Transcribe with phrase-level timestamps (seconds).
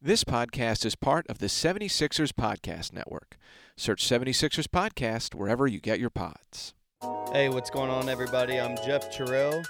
[0.00, 3.36] This podcast is part of the 76ers Podcast Network.
[3.76, 6.72] Search 76ers Podcast wherever you get your pods.
[7.32, 8.60] Hey, what's going on, everybody?
[8.60, 9.60] I'm Jeff Terrell.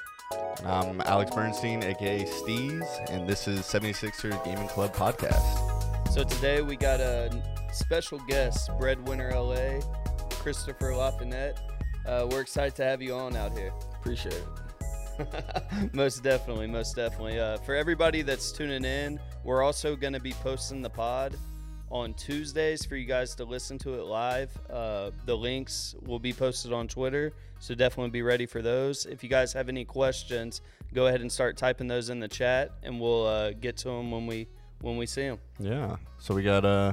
[0.66, 6.12] I'm Alex Bernstein, aka Steez, and this is 76ers Gaming Club Podcast.
[6.12, 7.42] So today we got a
[7.72, 9.80] special guest, Breadwinner LA,
[10.28, 11.58] Christopher Lafayette.
[12.04, 13.72] Uh, we're excited to have you on out here.
[13.94, 14.44] Appreciate it.
[15.92, 17.38] most definitely, most definitely.
[17.38, 21.36] Uh, for everybody that's tuning in, we're also going to be posting the pod
[21.90, 24.50] on Tuesdays for you guys to listen to it live.
[24.70, 29.06] Uh, the links will be posted on Twitter, so definitely be ready for those.
[29.06, 30.60] If you guys have any questions,
[30.92, 34.10] go ahead and start typing those in the chat, and we'll uh, get to them
[34.10, 34.48] when we
[34.80, 35.38] when we see them.
[35.58, 35.96] Yeah.
[36.18, 36.92] So we got uh,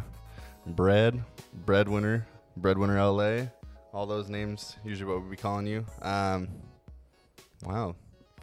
[0.66, 1.24] Bread,
[1.66, 2.26] Breadwinner,
[2.58, 3.48] Breadwinner LA,
[3.94, 5.86] all those names, usually what we be calling you.
[6.02, 6.48] Um,
[7.64, 7.96] wow.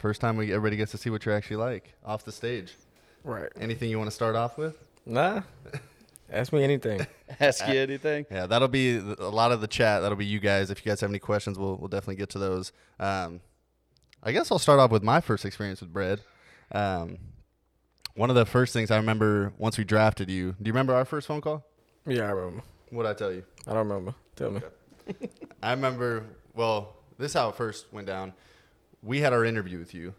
[0.03, 2.75] First time we everybody gets to see what you're actually like off the stage.
[3.23, 3.49] Right.
[3.57, 4.77] Anything you want to start off with?
[5.05, 5.43] Nah.
[6.29, 7.07] Ask me anything.
[7.39, 8.25] Ask you anything?
[8.29, 10.01] Yeah, that'll be a lot of the chat.
[10.01, 10.69] That'll be you guys.
[10.69, 12.73] If you guys have any questions, we'll we'll definitely get to those.
[12.99, 13.39] Um,
[14.21, 16.19] I guess I'll start off with my first experience with bread.
[16.73, 17.17] Um,
[18.13, 20.51] one of the first things I remember once we drafted you.
[20.61, 21.63] Do you remember our first phone call?
[22.05, 22.63] Yeah, I remember.
[22.89, 23.45] What I tell you?
[23.65, 24.15] I don't remember.
[24.35, 24.59] Tell me.
[25.63, 26.25] I remember.
[26.53, 28.33] Well, this is how it first went down.
[29.03, 30.13] We had our interview with you,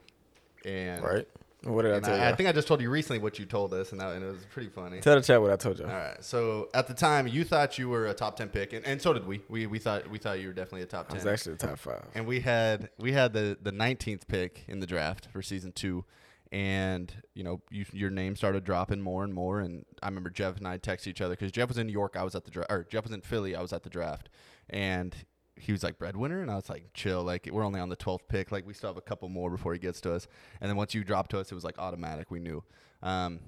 [0.64, 1.28] and Right.
[1.62, 2.22] What did I tell you?
[2.22, 4.22] I, I think I just told you recently what you told us, and, that, and
[4.22, 5.00] it was pretty funny.
[5.00, 5.86] Tell the chat what I told you.
[5.86, 6.22] All right.
[6.22, 9.14] So at the time, you thought you were a top ten pick, and, and so
[9.14, 9.40] did we.
[9.48, 11.24] We we thought we thought you were definitely a top I ten.
[11.24, 12.04] was actually the top five.
[12.14, 16.04] and we had we had the the 19th pick in the draft for season two
[16.52, 20.56] and you know you, your name started dropping more and more and i remember jeff
[20.58, 22.50] and i texted each other because jeff was in new york i was at the
[22.50, 24.28] draft or jeff was in philly i was at the draft
[24.70, 25.24] and
[25.56, 28.26] he was like breadwinner and i was like chill like we're only on the 12th
[28.28, 30.26] pick like we still have a couple more before he gets to us
[30.60, 32.62] and then once you dropped to us it was like automatic we knew
[33.02, 33.38] um,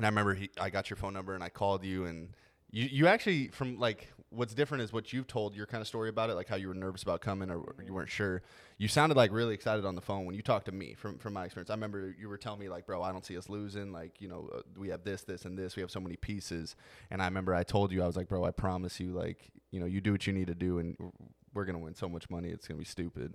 [0.00, 2.30] and I remember he, I got your phone number and I called you and
[2.70, 6.08] you, you actually from like what's different is what you've told your kind of story
[6.08, 8.42] about it, like how you were nervous about coming or, you weren't sure.
[8.78, 11.34] You sounded like really excited on the phone when you talked to me from from
[11.34, 11.68] my experience.
[11.68, 13.92] I remember you were telling me like, bro, I don't see us losing.
[13.92, 15.76] Like, you know, uh, we have this, this, and this.
[15.76, 16.76] We have so many pieces.
[17.10, 19.80] And I remember I told you I was like, bro, I promise you, like, you
[19.80, 20.96] know, you do what you need to do, and
[21.54, 22.48] we're gonna win so much money.
[22.48, 23.34] It's gonna be stupid.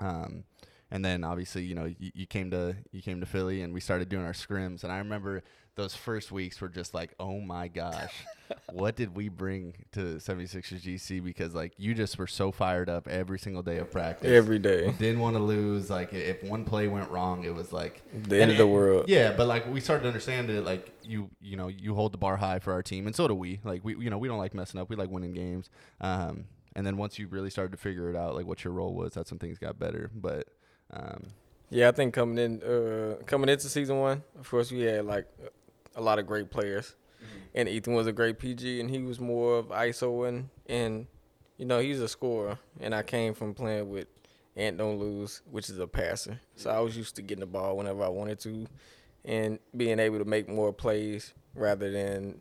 [0.00, 0.44] Um,
[0.90, 3.80] and then obviously, you know, you, you came to you came to Philly, and we
[3.80, 4.84] started doing our scrims.
[4.84, 5.42] And I remember
[5.76, 8.12] those first weeks were just like, oh my gosh,
[8.72, 11.24] what did we bring to 76ers GC?
[11.24, 14.30] Because like you just were so fired up every single day of practice.
[14.30, 14.92] Every day.
[14.98, 15.90] Didn't want to lose.
[15.90, 19.06] Like if one play went wrong, it was like The end of the world.
[19.08, 20.64] Yeah, but like we started to understand it.
[20.64, 23.34] Like you, you know, you hold the bar high for our team, and so do
[23.34, 23.60] we.
[23.64, 24.88] Like we, you know, we don't like messing up.
[24.90, 25.70] We like winning games.
[26.00, 26.44] Um,
[26.76, 29.12] and then once you really started to figure it out, like what your role was,
[29.12, 30.10] that's when things got better.
[30.14, 30.48] But
[30.92, 31.28] um,
[31.70, 35.26] Yeah, I think coming in uh, coming into season one, of course we had like
[35.94, 36.94] a lot of great players.
[37.56, 41.06] And Ethan was a great PG and he was more of ISO and and
[41.56, 42.58] you know, he's a scorer.
[42.80, 44.08] And I came from playing with
[44.56, 46.40] Ant Don't Lose, which is a passer.
[46.56, 48.66] So I was used to getting the ball whenever I wanted to
[49.24, 52.40] and being able to make more plays rather than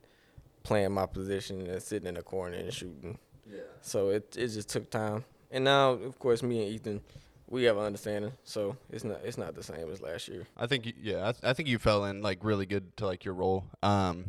[0.63, 3.17] playing my position and sitting in the corner and shooting.
[3.49, 5.25] Yeah, So it it just took time.
[5.51, 7.01] And now, of course, me and Ethan,
[7.47, 8.31] we have an understanding.
[8.43, 10.47] So it's not it's not the same as last year.
[10.57, 13.05] I think you, yeah, I, th- I think you fell in like really good to
[13.05, 13.65] like your role.
[13.83, 14.25] Um,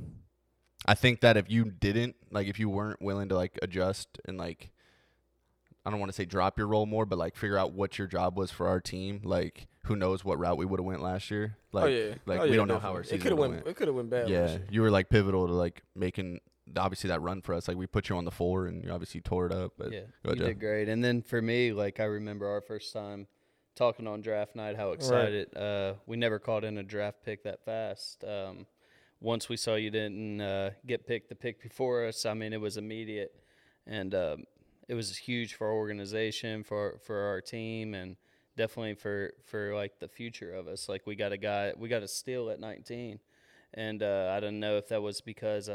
[0.87, 4.37] I think that if you didn't like if you weren't willing to like adjust and
[4.37, 4.71] like
[5.87, 8.07] I don't want to say drop your role more, but like figure out what your
[8.07, 9.21] job was for our team.
[9.25, 11.57] Like who knows what route we would have went last year?
[11.73, 12.97] Like, oh yeah, like oh, we don't know how definitely.
[12.97, 13.65] our It season could have would've went.
[13.67, 13.67] went.
[13.67, 14.23] It could have went bad.
[14.25, 14.67] last Yeah, year.
[14.71, 16.41] you were like pivotal to like making
[16.77, 17.69] obviously that run for us.
[17.69, 19.73] Like we put you on the floor and you obviously tore it up.
[19.77, 20.47] But Yeah, go you Jeff.
[20.49, 20.89] did great.
[20.89, 23.27] And then for me, like I remember our first time
[23.75, 27.65] talking on draft night, how excited uh, we never called in a draft pick that
[27.65, 28.25] fast.
[28.25, 28.67] Um,
[29.21, 32.61] once we saw you didn't uh, get picked the pick before us, I mean it
[32.61, 33.35] was immediate,
[33.87, 34.45] and um,
[34.89, 38.17] it was huge for our organization, for for our team, and
[38.57, 40.89] definitely for for like the future of us.
[40.89, 43.19] Like we got a guy, we got a steal at 19,
[43.73, 45.69] and uh, I don't know if that was because.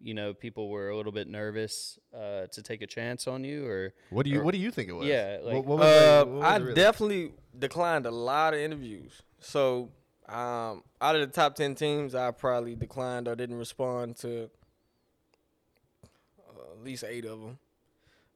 [0.00, 3.44] Uh, you know, people were a little bit nervous uh, to take a chance on
[3.44, 5.06] you, or What do you or- What do you think it was?
[5.06, 6.74] Yeah, like- what, what was Uh, like, what was I really?
[6.74, 9.22] definitely declined a lot of interviews.
[9.40, 9.90] So
[10.28, 14.50] um, out of the top ten teams, I probably declined or didn't respond to
[16.04, 17.58] uh, at least eight of them.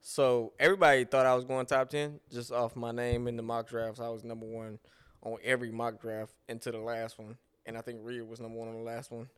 [0.01, 3.69] So everybody thought I was going top ten just off my name in the mock
[3.69, 4.01] drafts.
[4.01, 4.79] I was number one
[5.23, 7.37] on every mock draft into the last one,
[7.67, 9.29] and I think Rhea was number one on the last one.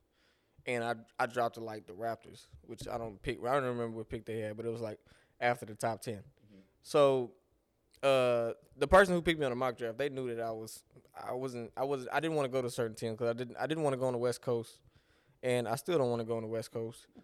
[0.67, 3.39] And I I dropped to like the Raptors, which I don't pick.
[3.45, 4.99] I don't remember what pick they had, but it was like
[5.41, 6.21] after the top 10
[6.83, 7.33] So
[8.03, 10.83] uh, the person who picked me on the mock draft, they knew that I was
[11.29, 13.57] I wasn't I was I didn't want to go to certain team because I didn't
[13.59, 14.79] I didn't want to go on the West Coast
[15.43, 17.07] and I still don't want to go on the West Coast.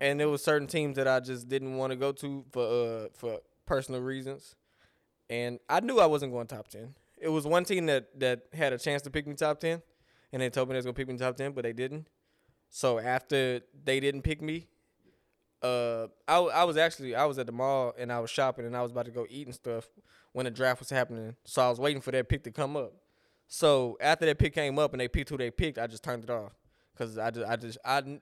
[0.00, 3.08] And there was certain teams that I just didn't want to go to for uh
[3.14, 4.54] for personal reasons,
[5.28, 6.94] and I knew I wasn't going top ten.
[7.20, 9.82] It was one team that that had a chance to pick me top ten,
[10.32, 12.06] and they told me they was gonna pick me top ten, but they didn't.
[12.68, 14.68] So after they didn't pick me,
[15.62, 18.76] uh, I, I was actually I was at the mall and I was shopping and
[18.76, 19.88] I was about to go eat and stuff
[20.32, 21.34] when the draft was happening.
[21.44, 22.92] So I was waiting for that pick to come up.
[23.48, 26.22] So after that pick came up and they picked who they picked, I just turned
[26.24, 26.52] it off
[26.92, 28.20] because I just I just I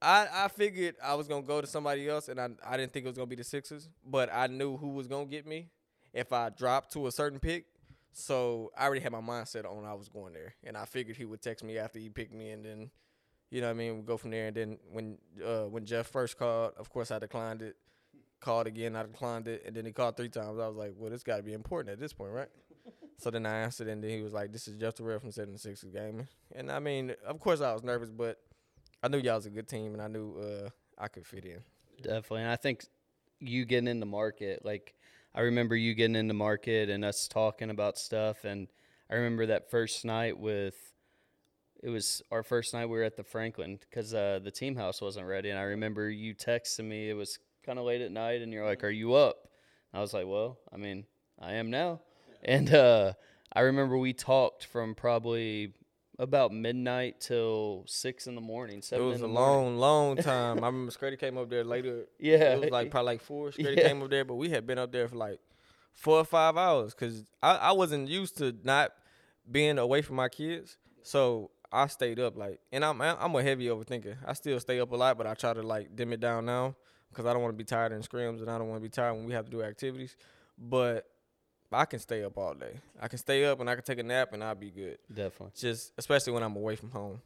[0.00, 3.04] I I figured I was gonna go to somebody else and I I didn't think
[3.04, 5.68] it was gonna be the Sixers, but I knew who was gonna get me
[6.12, 7.66] if I dropped to a certain pick.
[8.12, 11.24] So I already had my mindset on I was going there, and I figured he
[11.24, 12.90] would text me after he picked me, and then
[13.50, 13.96] you know what I mean?
[13.96, 14.48] We go from there.
[14.48, 17.76] And then when uh, when Jeff first called, of course I declined it.
[18.40, 20.58] Called again, I declined it, and then he called three times.
[20.58, 22.48] I was like, well, this got to be important at this point, right?
[23.16, 25.82] so then I answered, and then he was like, this is Jeff Terrell from 76
[25.84, 26.28] Gaming.
[26.54, 28.38] And I mean, of course I was nervous, but
[29.02, 30.68] I knew y'all was a good team, and I knew uh,
[30.98, 31.60] I could fit in.
[32.02, 32.42] Definitely.
[32.42, 32.84] And I think
[33.40, 34.94] you getting in the market, like
[35.34, 38.44] I remember you getting in the market and us talking about stuff.
[38.44, 38.68] And
[39.10, 40.74] I remember that first night with
[41.84, 45.00] it was our first night we were at the Franklin because uh, the team house
[45.02, 45.50] wasn't ready.
[45.50, 47.10] And I remember you texting me.
[47.10, 49.36] It was kind of late at night, and you're like, "Are you up?"
[49.92, 51.04] I was like, "Well, I mean,
[51.38, 52.00] I am now."
[52.42, 53.12] And uh,
[53.52, 55.74] I remember we talked from probably
[56.18, 58.78] about midnight till six in the morning.
[58.90, 60.62] It was in a the long, long time.
[60.64, 62.06] I remember Scrady came up there later.
[62.18, 63.50] Yeah, It was like probably like four.
[63.50, 63.88] Scrady Yeah.
[63.88, 65.38] came up there, but we had been up there for like
[65.92, 68.92] four or five hours because I, I wasn't used to not
[69.50, 70.76] being away from my kids.
[71.02, 74.16] So I stayed up like, and I'm I'm a heavy overthinker.
[74.24, 76.76] I still stay up a lot, but I try to like dim it down now
[77.10, 78.90] because I don't want to be tired in scrims and I don't want to be
[78.90, 80.16] tired when we have to do activities.
[80.56, 81.06] But
[81.72, 82.78] I can stay up all day.
[83.00, 84.98] I can stay up and I can take a nap and I'll be good.
[85.12, 85.52] definitely.
[85.56, 87.20] Just especially when I'm away from home.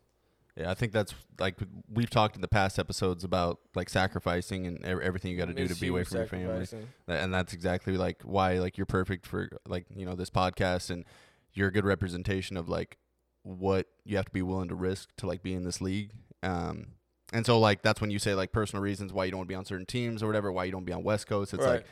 [0.56, 1.56] Yeah, I think that's like
[1.92, 5.68] we've talked in the past episodes about like sacrificing and everything you got to do
[5.68, 6.66] to be away from your family.
[7.06, 11.04] and that's exactly like why like you're perfect for like you know this podcast and
[11.52, 12.98] you're a good representation of like
[13.42, 16.10] what you have to be willing to risk to like be in this league
[16.42, 16.86] um
[17.32, 19.52] and so like that's when you say like personal reasons why you don't want to
[19.52, 21.74] be on certain teams or whatever why you don't be on west coast it's Right.
[21.74, 21.86] like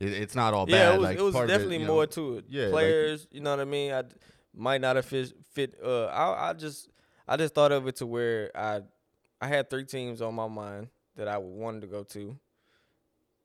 [0.00, 2.06] it, it's not all Yeah, bad it was, like it was definitely you know, more
[2.06, 2.44] to it.
[2.48, 3.92] yeah, like- players, you know what I mean.
[3.92, 4.04] I
[4.54, 5.34] might not have fit.
[5.52, 6.88] fit uh, I, I just,
[7.28, 8.80] I just thought of it to where I,
[9.40, 12.38] I had three teams on my mind that I would wanted to go to.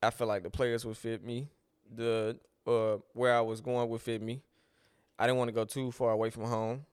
[0.01, 1.49] I felt like the players would fit me.
[1.93, 4.41] The uh, where I was going would fit me.
[5.19, 6.85] I didn't want to go too far away from home.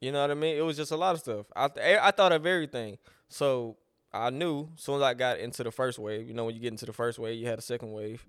[0.00, 0.56] You know what I mean?
[0.56, 1.46] It was just a lot of stuff.
[1.56, 2.98] I th- I thought of everything.
[3.28, 3.76] So
[4.12, 6.60] I knew as soon as I got into the first wave, you know, when you
[6.60, 8.24] get into the first wave, you had a second wave.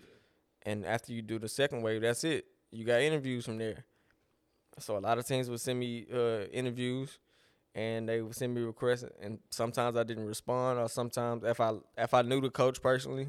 [0.66, 2.46] And after you do the second wave, that's it.
[2.72, 3.86] You got interviews from there.
[4.80, 7.20] So a lot of teams would send me uh, interviews,
[7.76, 11.74] and they would send me requests, and sometimes I didn't respond, or sometimes if I
[11.98, 13.28] if I knew the coach personally,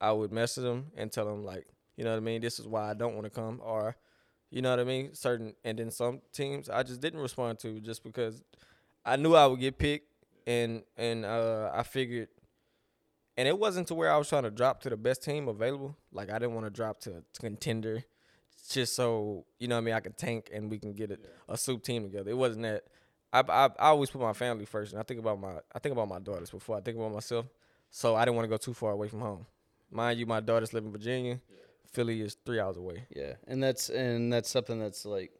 [0.00, 2.68] I would message them and tell them like, you know what I mean, this is
[2.68, 3.96] why I don't want to come, or
[4.50, 5.54] you know what I mean, certain.
[5.64, 8.42] And then some teams I just didn't respond to just because
[9.04, 10.08] I knew I would get picked,
[10.46, 12.28] and and uh, I figured
[13.36, 15.96] and it wasn't to where I was trying to drop to the best team available.
[16.12, 18.02] Like I didn't want to drop to, a contender,
[18.70, 19.94] just so you know what I mean.
[19.94, 22.30] I could tank and we can get a, a soup team together.
[22.30, 22.84] It wasn't that.
[23.32, 25.92] I, I I always put my family first, and I think about my I think
[25.92, 27.46] about my daughters before I think about myself.
[27.90, 29.46] So I didn't want to go too far away from home.
[29.90, 31.40] Mind you, my daughters live in Virginia.
[31.92, 33.04] Philly is three hours away.
[33.14, 35.32] Yeah, and that's and that's something that's like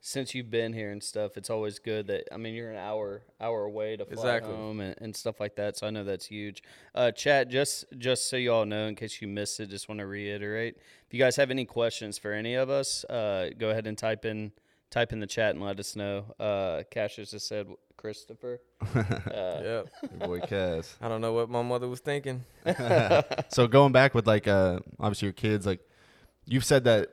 [0.00, 3.22] since you've been here and stuff, it's always good that I mean you're an hour
[3.40, 4.54] hour away to fly Exactly.
[4.54, 5.76] home and, and stuff like that.
[5.76, 6.62] So I know that's huge.
[6.94, 9.98] Uh, chat just just so you all know, in case you missed it, just want
[9.98, 10.76] to reiterate.
[11.06, 14.24] If you guys have any questions for any of us, uh, go ahead and type
[14.24, 14.52] in
[14.90, 16.24] type in the chat and let us know.
[16.38, 18.60] Uh, Cassius just said Christopher.
[18.94, 19.88] Uh, Yep.
[20.20, 20.96] Your boy Cass.
[21.00, 22.44] I don't know what my mother was thinking.
[23.48, 25.80] so going back with like uh obviously your kids like
[26.48, 27.10] you've said that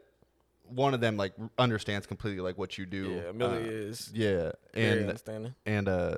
[0.63, 4.51] one of them like understands completely like what you do Yeah, Millie uh, is yeah
[4.73, 5.55] very and understanding.
[5.65, 6.17] and uh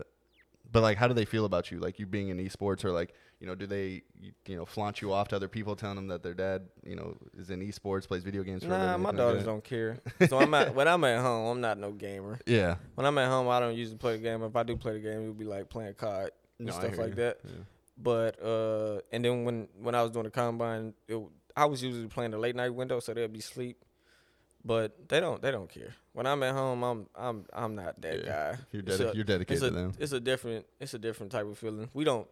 [0.72, 3.14] but like how do they feel about you like you being in esports or like
[3.40, 6.24] you know do they you, know flaunt you off to other people telling them that
[6.24, 9.98] their dad you know is in esports plays video games Nah, my daughters don't care.
[10.30, 12.40] So I'm at when I'm at home, I'm not no gamer.
[12.46, 14.44] yeah When I'm at home, I don't usually play the game.
[14.44, 16.98] If I do play the game, it would be like playing card and No, stuff
[16.98, 17.16] like you.
[17.16, 17.40] that.
[17.44, 17.52] Yeah.
[17.98, 21.20] But uh, and then when when I was doing the combine, it,
[21.58, 23.84] I was usually playing the late night window, so they'll be sleep.
[24.64, 25.94] But they don't they don't care.
[26.14, 28.26] When I'm at home, I'm I'm I'm not that Yeah.
[28.26, 28.58] guy.
[28.72, 31.32] you're, dedi- a- you're dedicated it's a to them it's a different it's a different
[31.32, 31.90] type of feeling.
[31.94, 32.28] We don't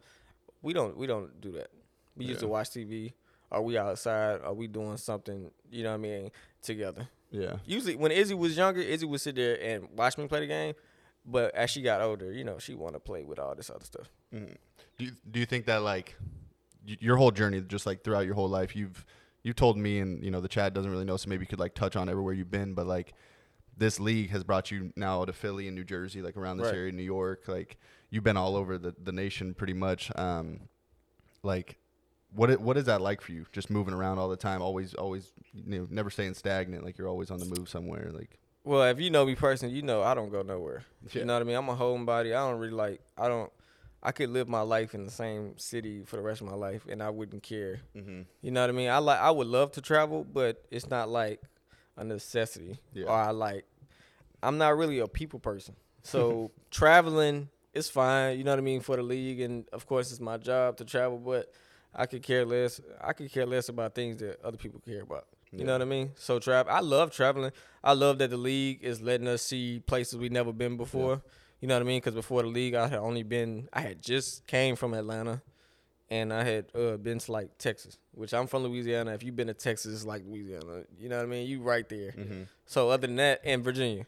[0.62, 1.70] we don't we don't do that.
[2.16, 3.14] We used to watch TV.
[3.52, 4.42] Are we outside?
[4.42, 5.52] Are we doing something?
[5.72, 6.32] You know what I mean?
[6.62, 10.42] Together yeah usually when Izzy was younger, Izzy would sit there and watch me play
[10.42, 10.74] the game.
[11.26, 13.84] But as she got older, you know, she want to play with all this other
[13.86, 14.08] stuff.
[14.34, 14.54] Mm-hmm.
[15.00, 16.16] Do you, do you think that like
[16.86, 19.06] your whole journey, just like throughout your whole life, you've
[19.44, 21.60] you've told me, and you know the chat doesn't really know, so maybe you could
[21.60, 23.14] like touch on everywhere you've been, but like
[23.78, 26.76] this league has brought you now to Philly and New Jersey, like around this Right.
[26.78, 27.78] area, New York, like
[28.10, 30.12] you've been all over the, the nation pretty much.
[30.18, 30.62] Um,
[31.44, 31.78] like
[32.34, 33.46] what it, what is that like for you?
[33.52, 37.08] Just moving around all the time, always always you know never staying stagnant, like you're
[37.08, 38.12] always on the move somewhere.
[38.14, 40.84] Like Well, if you know me personally, you know I don't go nowhere.
[41.12, 41.20] Yeah.
[41.20, 41.56] You know what I mean?
[41.56, 42.28] I'm a homebody.
[42.36, 43.02] I don't really like.
[43.18, 43.52] I don't.
[44.06, 46.86] I could live my life in the same city for the rest of my life,
[46.88, 47.80] and I wouldn't care.
[47.96, 48.22] mm-hmm.
[48.42, 48.90] You know what I mean?
[48.90, 49.20] I like.
[49.20, 51.42] I would love to travel, but it's not like
[51.98, 52.78] a necessity.
[52.94, 53.06] Yeah.
[53.06, 53.66] Or I like.
[54.44, 58.38] I'm not really a people person, so traveling is fine.
[58.38, 60.86] You know what I mean for the league, and of course it's my job to
[60.86, 61.18] travel.
[61.18, 61.52] But
[61.96, 62.80] I could care less.
[63.02, 65.26] I could care less about things that other people care about.
[65.52, 65.66] You Yeah.
[65.68, 66.12] know what I mean?
[66.16, 66.72] So travel.
[66.72, 67.52] I love traveling.
[67.84, 71.22] I love that the league is letting us see places we've never been before.
[71.62, 71.98] You know what I mean?
[71.98, 73.70] Because before the league, I had only been.
[73.74, 75.42] I had just came from Atlanta,
[76.10, 79.14] and I had uh, been to like Texas, which I'm from Louisiana.
[79.14, 80.84] If you've been to Texas, it's like Louisiana.
[81.00, 81.48] You know what I mean?
[81.48, 82.12] You right there.
[82.12, 82.44] Mm-hmm.
[82.66, 84.06] So other than that, and Virginia.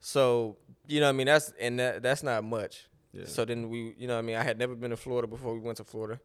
[0.00, 0.56] So
[0.88, 1.26] you know what I mean?
[1.26, 2.88] That's and that that's not much.
[3.12, 3.26] Yeah.
[3.26, 4.36] So then we, you know what I mean?
[4.36, 6.18] I had never been to Florida before we went to Florida,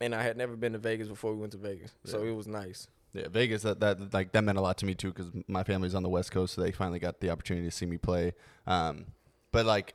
[0.00, 1.92] and I had never been to Vegas before we went to Vegas.
[2.04, 2.88] So it was nice.
[3.14, 5.94] Yeah, Vegas that, that like that meant a lot to me too because my family's
[5.94, 8.32] on the West Coast, so they finally got the opportunity to see me play.
[8.66, 9.06] Um,
[9.52, 9.94] but like,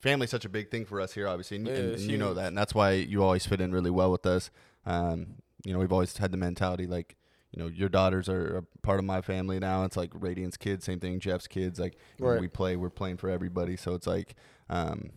[0.00, 2.48] family's such a big thing for us here, obviously, and, Yeah, and- you know that,
[2.48, 4.50] and that's why you always fit in really well with us.
[4.84, 7.16] Um, you know, we've always had the mentality like,
[7.52, 9.84] you know, your daughters are a part of my family now.
[9.84, 11.20] It's like Radiant's kids, same thing.
[11.20, 12.40] Jeff's kids, like Right.
[12.40, 13.76] we play, we're playing for everybody.
[13.76, 14.34] So it's like,
[14.68, 15.10] um,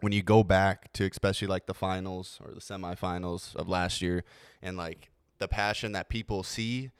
[0.00, 4.22] when you go back to especially like the finals or the semifinals of last year
[4.60, 6.90] and like the passion that people see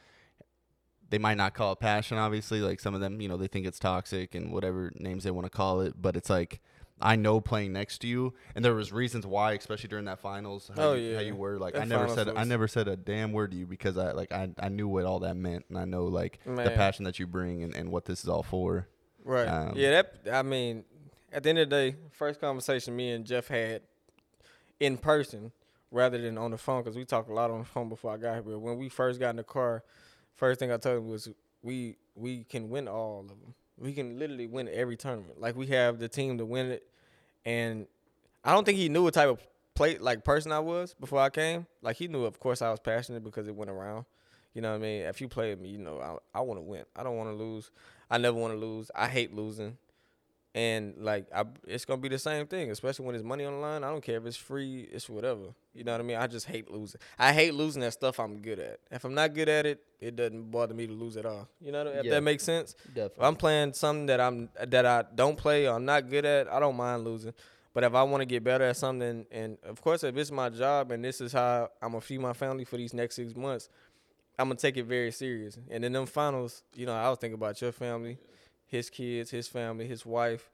[1.15, 3.65] they might not call it passion obviously like some of them you know they think
[3.69, 6.61] it's toxic and whatever names they want to call it but it's like
[7.01, 10.73] i know playing next to you and there was reasons why especially during that finals
[10.75, 12.97] how, Oh, you, how you were like That i never said i never said a
[12.97, 15.79] damn word to you because i like i, I knew what all that meant and
[15.79, 18.89] i know like the passion that you bring and, and what this is all for
[19.25, 19.47] Right.
[19.47, 20.85] Um, yeah, that I mean,
[21.33, 23.81] at the end of the day, first conversation me and Jeff had
[24.79, 25.51] in person
[25.91, 28.19] rather than on the phone because we talked a lot on the phone before I
[28.19, 28.43] got here.
[28.43, 29.83] But when we first got in the car,
[30.37, 31.29] first thing I told him was
[31.63, 33.55] we we can win all of them.
[33.79, 35.41] We can literally win every tournament.
[35.41, 36.87] Like we have the team to win it,
[37.45, 37.87] and
[38.45, 41.31] I don't think he knew what type of play like person I was before I
[41.31, 41.67] came.
[41.83, 44.05] Like he knew, of course, I was passionate because it went around.
[44.55, 45.03] You know what I mean?
[45.03, 46.85] If you play with me, you know I I want to win.
[46.95, 47.71] I don't want to lose.
[48.11, 48.91] I never want to lose.
[48.95, 49.77] I hate losing.
[50.55, 53.59] And like I, it's gonna be the same thing, especially when it's money on the
[53.59, 53.83] line.
[53.83, 55.53] I don't care if it's free, it's whatever.
[55.75, 56.17] You know what I mean?
[56.17, 57.01] I just hate losing.
[57.19, 58.79] I hate losing that stuff I'm good at.
[58.93, 61.49] If I'm not good at it, it doesn't bother me to lose at all.
[61.61, 61.95] You know, I mean?
[61.97, 62.11] if Yeah.
[62.13, 62.75] that makes sense.
[62.87, 63.15] Definitely.
[63.17, 66.47] If I'm playing something that I'm that I don't play or I'm not good at,
[66.53, 67.35] I don't mind losing.
[67.73, 70.51] But if I want to get better at something, and of course, if it's my
[70.51, 73.69] job and this is how I'm gonna feed my family for these next six months,
[74.39, 75.59] I'm gonna take it very serious.
[75.69, 78.19] And in them finals, you know, I was thinking about your family,
[78.75, 80.51] his kids, his family, his wife,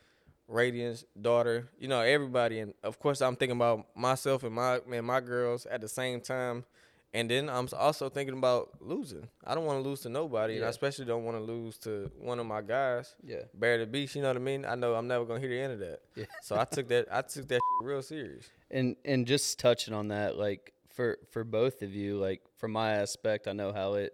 [0.49, 2.59] Radiant's daughter, you know, everybody.
[2.61, 6.21] And of course, I'm thinking about myself and my man, my girls at the same
[6.21, 6.65] time.
[7.13, 9.27] And then I'm also thinking about losing.
[9.45, 12.09] I don't want to lose to nobody, and I especially don't want to lose to
[12.21, 13.17] one of my guys.
[13.25, 13.43] yeah.
[13.53, 14.65] Bear the beast, you know what I mean?
[14.65, 15.99] I know I'm never gonna hear the end of that.
[16.15, 16.27] Yeah.
[16.43, 18.45] So I took that I took that shit real serious.
[18.71, 22.91] and and just touching on that like for for both of you like from my
[23.03, 24.13] aspect i know how it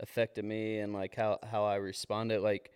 [0.00, 2.70] affected me and like how how i responded like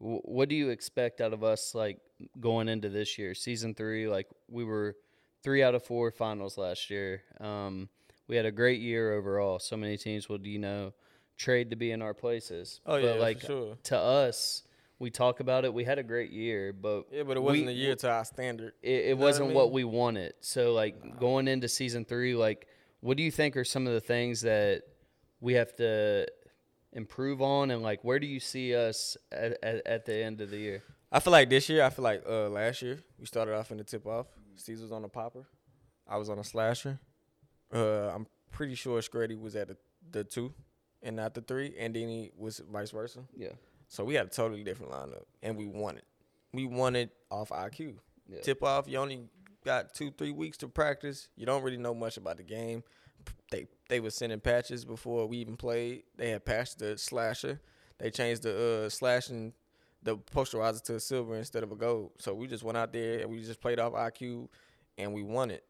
[0.00, 1.98] what do you expect out of us like
[2.40, 4.96] going into this year season three like we were
[5.42, 7.88] three out of four finals last year um
[8.26, 10.92] we had a great year overall so many teams would you know
[11.36, 13.78] trade to be in our places Oh yeah, but like for sure.
[13.84, 14.62] to us
[14.98, 17.72] we talk about it we had a great year but Yeah, but it wasn't we-
[17.72, 18.72] a year to our standard.
[18.82, 19.72] it, it know what I wasn't what mean?
[19.74, 20.32] we wanted.
[20.40, 22.66] So like going into season three, like
[23.00, 24.82] what do you think are some of the things that
[25.40, 26.26] we have to
[26.92, 30.50] improve on, and like where do you see us at, at, at the end of
[30.50, 30.82] the year?
[31.12, 33.78] I feel like this year, I feel like uh, last year we started off in
[33.78, 34.26] the tip off.
[34.56, 35.46] Steez was on a popper,
[36.06, 36.98] I was on a slasher.
[37.72, 39.76] Uh, I'm pretty sure Scrady was at the,
[40.10, 40.52] the two
[41.02, 43.20] and not the three, and then he was vice versa.
[43.36, 43.50] Yeah,
[43.88, 46.04] So we had a totally different lineup, and we won it.
[46.52, 47.94] We won it off IQ.
[48.28, 49.28] yeah, Tip off, you only
[49.64, 51.28] got two, three weeks to practice.
[51.36, 52.82] You don't really know much about the game.
[53.50, 56.04] They they were sending patches before we even played.
[56.16, 57.60] They had patched the slasher.
[57.98, 59.52] They changed the uh, slashing
[60.02, 62.12] the posterizer to a silver instead of a gold.
[62.18, 64.48] So we just went out there and we just played off IQ
[64.96, 65.64] and we won it.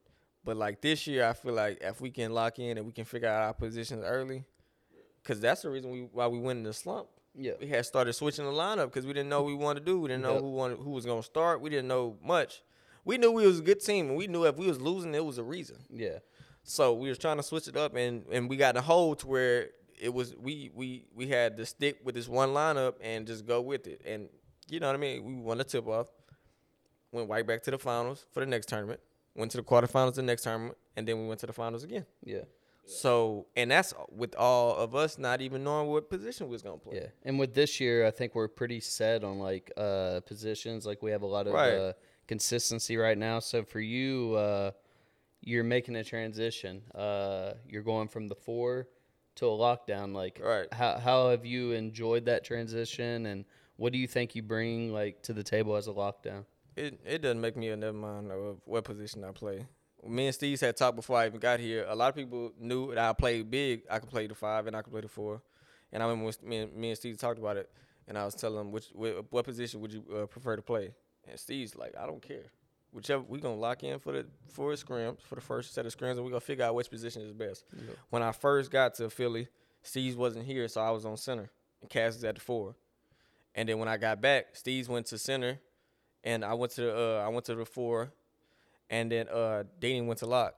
[0.45, 3.05] But like this year, I feel like if we can lock in and we can
[3.05, 4.45] figure out our positions early,
[5.23, 7.09] because that's the reason we why we went in the slump.
[7.35, 7.53] Yeah.
[7.61, 10.01] we had started switching the lineup because we didn't know what we wanted to do.
[10.01, 10.41] We didn't know Yep.
[10.43, 11.61] who wanted who was gonna start.
[11.61, 12.63] We didn't know much.
[13.05, 15.25] We knew we was a good team, and we knew if we was losing, it
[15.25, 15.77] was a reason.
[15.91, 16.19] Yeah.
[16.71, 19.27] So we was trying to switch it up, and and we got a hole to
[19.27, 23.45] where it was we we we had to stick with this one lineup and just
[23.45, 24.03] go with it.
[24.07, 24.29] And
[24.69, 25.25] you know what I mean?
[25.25, 26.07] We won the tip off,
[27.11, 29.01] went right back to the finals for the next tournament,
[29.35, 32.07] went to the quarterfinals the next tournament, and then we went to the finals again.
[32.23, 32.43] Yeah.
[32.87, 36.79] So and that's with all of us not even knowing what position we was gonna
[36.79, 36.99] play.
[36.99, 37.07] Yeah.
[37.25, 40.87] And with this year, I think we're pretty set on like uh positions.
[40.87, 41.73] Like we have a lot of Right.
[41.75, 41.93] uh,
[42.29, 43.41] consistency right now.
[43.41, 44.71] So for you, uh
[45.41, 46.83] you're making a transition.
[46.95, 48.89] Uh you're going from the four
[49.37, 50.15] to a lockdown.
[50.15, 50.73] Like Right.
[50.73, 53.45] how how have you enjoyed that transition and
[53.77, 56.45] what do you think you bring like to the table as a lockdown?
[56.77, 59.67] It it doesn't make me a never mind of what position I play.
[60.07, 61.85] Me and Steez had talked before I even got here.
[61.89, 63.83] A lot of people knew that I played big.
[63.91, 65.43] I could play the five and I could play the four.
[65.93, 67.69] And I remember when me and, me and Steez talked about it,
[68.09, 70.95] and I was telling him which what, what position would you uh, prefer to play.
[71.29, 72.45] And Steez like, I don't care.
[72.93, 75.97] Whichever we're gonna lock in for the for the scrims for the first set of
[75.97, 77.65] scrims, and we're gonna figure out which position is best.
[78.11, 79.49] When I first got to Philly,
[79.85, 82.75] Steez wasn't here, so I was on center, and Cass was at the four.
[83.55, 85.61] And then when I got back, Steez went to center,
[86.25, 88.13] and I went to the uh, I went to the four,
[88.89, 90.55] and then uh, Danny went to lock.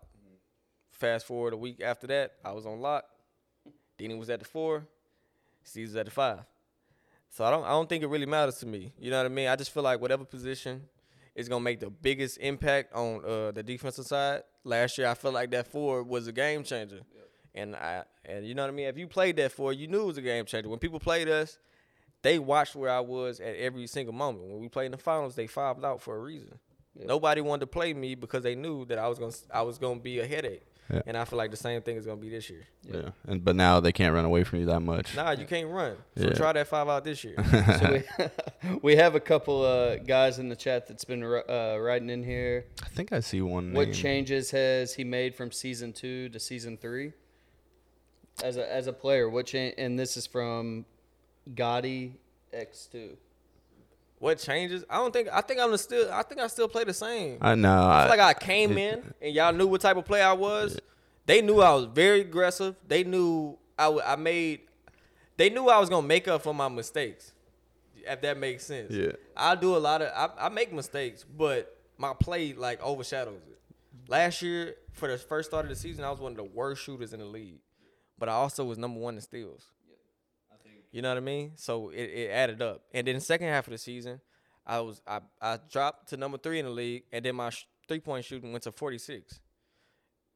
[0.91, 3.05] Fast forward a week after that, I was on lock.
[3.99, 4.87] Danny was at the four,
[5.67, 6.41] Steez was at the five.
[7.29, 8.93] So I don't I don't think it really matters to me.
[8.99, 9.49] You know what I mean?
[9.49, 10.83] I just feel like whatever position
[11.35, 14.43] is gonna make the biggest impact on uh, the defensive side.
[14.65, 17.01] Last year, I felt like that four was a game changer,
[17.55, 18.87] and I and you know what I mean.
[18.87, 20.69] If you played that four, you knew it was a game changer.
[20.69, 21.59] When people played us,
[22.23, 24.49] they watched where I was at every single moment.
[24.49, 26.59] When we played in the finals, they fobbed out for a reason.
[26.95, 30.01] Nobody wanted to play me because they knew that I was gonna I was gonna
[30.01, 30.63] be a headache.
[30.91, 31.01] Yeah.
[31.07, 32.67] And I feel like the same thing is gonna be this year.
[32.83, 33.11] Yeah.
[33.27, 35.15] And but now they can't run away from you that much.
[35.17, 35.97] Nah, you can't run.
[36.17, 36.33] So Yeah.
[36.35, 37.37] try that five out this year.
[37.79, 37.93] so
[38.65, 42.11] we, we have a couple uh, guys in the chat that's been ri- uh, writing
[42.11, 42.67] in here.
[42.83, 43.73] I think I see one.
[43.73, 43.95] What name.
[43.95, 47.13] changes has he made from season two to season three?
[48.43, 49.75] As a as a player, what change?
[49.79, 50.85] And this is from
[51.55, 52.15] Gotti
[52.53, 53.17] X two.
[54.23, 54.85] What changes?
[54.89, 55.29] I don't think.
[55.33, 56.09] I think I'm still.
[56.13, 57.39] I think I still play the same.
[57.41, 57.77] I know.
[57.89, 60.79] I like I came in and y'all knew what type of player I was.
[61.27, 62.77] They knew I was very aggressive.
[62.87, 64.61] They knew I, w- I made.
[65.37, 67.33] They knew I was gonna make up for my mistakes.
[67.97, 68.93] If that makes sense.
[68.93, 69.11] Yeah.
[69.37, 70.13] I do a lot of.
[70.15, 73.59] I, I make mistakes, but my play like overshadows it.
[74.09, 76.85] Last year, for the first start of the season, I was one of the worst
[76.85, 77.59] shooters in the league,
[78.21, 79.67] but I also was number one in steals.
[80.93, 81.53] You know what I mean?
[81.57, 82.83] So it, it added up.
[82.93, 84.21] And then the second half of the season,
[84.67, 87.67] I was I, I dropped to number three in the league, and then my sh-
[87.89, 89.41] three point shooting went to forty six.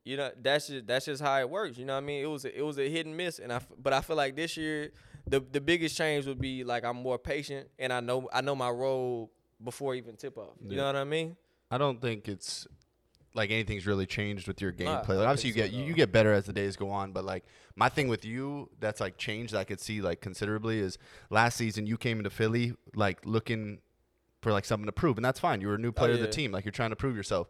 [0.05, 1.79] You know that's just that's just how it works.
[1.79, 2.23] You know what I mean?
[2.23, 4.17] It was a, it was a hit and miss, and I f- but I feel
[4.17, 4.93] like this year
[5.27, 8.55] the the biggest change would be like I'm more patient, and I know I know
[8.55, 10.55] my role before even tip off.
[10.63, 10.77] You Yeah.
[10.79, 11.37] know what I mean?
[11.71, 12.67] I don't think it's
[13.37, 15.09] like anything's really changed with your gameplay.
[15.09, 17.13] Like, obviously, you get you, you get better as the days go on.
[17.13, 17.45] But like
[17.77, 19.53] my thing with you, that's like changed.
[19.53, 20.99] That I could see like considerably is
[21.31, 23.79] last season you came into Philly like looking
[24.43, 25.61] for like something to prove, and that's fine.
[25.61, 27.49] You were a new player of the Oh, team, like you're trying to prove yourself.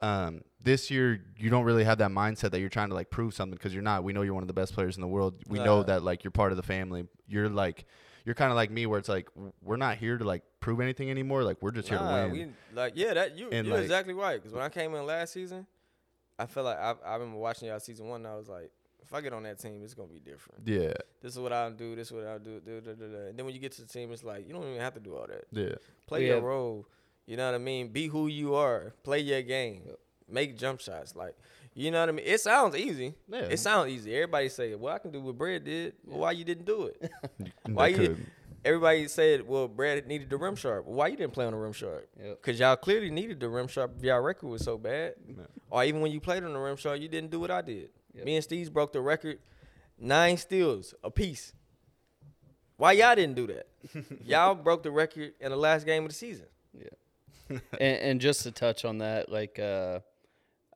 [0.00, 3.32] Um, this year you don't really have that mindset that you're trying to like prove
[3.34, 4.04] something because you're not.
[4.04, 5.34] We know you're one of the best players in the world.
[5.48, 7.06] We know that like you're part of the family.
[7.28, 7.86] You're like
[8.26, 9.28] you're kind of like me where it's like
[9.62, 11.42] we're not here to like prove anything anymore.
[11.44, 12.32] Like we're just here Nah, to win.
[12.32, 14.34] we like yeah, that you And, you're like- exactly right.
[14.34, 15.66] Because when I came in last season,
[16.38, 18.20] I felt like I, I remember watching y'all season one.
[18.26, 20.66] and I was like, if I get on that team, it's gonna be different.
[20.66, 21.94] yeah, This is what I'll do.
[21.94, 22.60] This is what I'll do.
[22.60, 23.16] do, do, do, do.
[23.28, 25.00] And then when you get to the team, it's like you don't even have to
[25.00, 25.44] do all that.
[25.52, 25.76] yeah.
[26.06, 26.86] Play We your role.
[27.26, 27.88] You know what I mean?
[27.88, 28.92] Be who you are.
[29.04, 29.82] Play your game.
[30.28, 31.14] Make jump shots.
[31.14, 31.36] Like
[31.78, 32.24] you know what I mean?
[32.26, 33.14] It sounds easy.
[33.28, 33.40] Yeah.
[33.40, 34.14] It sounds easy.
[34.14, 37.12] Everybody say, "Well, I can do what Brad did." Well, why you didn't do it?
[37.66, 38.16] Why you?
[38.64, 41.58] Everybody said, "Well, Brad needed the rim sharp." Well, why you didn't play on the
[41.58, 42.08] rim sharp?
[42.18, 42.42] Yep.
[42.42, 43.92] Cause y'all clearly needed the rim sharp.
[43.98, 45.14] if Y'all record was so bad,
[45.68, 47.90] or even when you played on the rim sharp, you didn't do what I did.
[48.14, 48.24] Yep.
[48.24, 49.38] Me and Steez broke the record,
[49.98, 51.52] nine steals a piece.
[52.78, 53.68] Why y'all didn't do that?
[54.24, 56.46] y'all broke the record in the last game of the season.
[57.48, 60.00] and, and just to touch on that, like uh,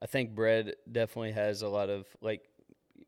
[0.02, 2.42] I think Brad definitely has a lot of like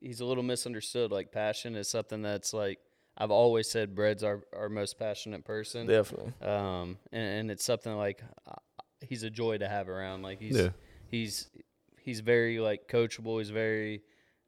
[0.00, 1.10] he's a little misunderstood.
[1.10, 2.78] Like passion is something that's like
[3.16, 5.86] I've always said Brad's our, our most passionate person.
[5.86, 6.32] Definitely.
[6.46, 8.54] Um, and, and it's something like uh,
[9.00, 10.22] he's a joy to have around.
[10.22, 10.70] Like he's Yeah.
[11.08, 11.48] he's
[12.00, 13.38] he's very like coachable.
[13.38, 14.02] He's very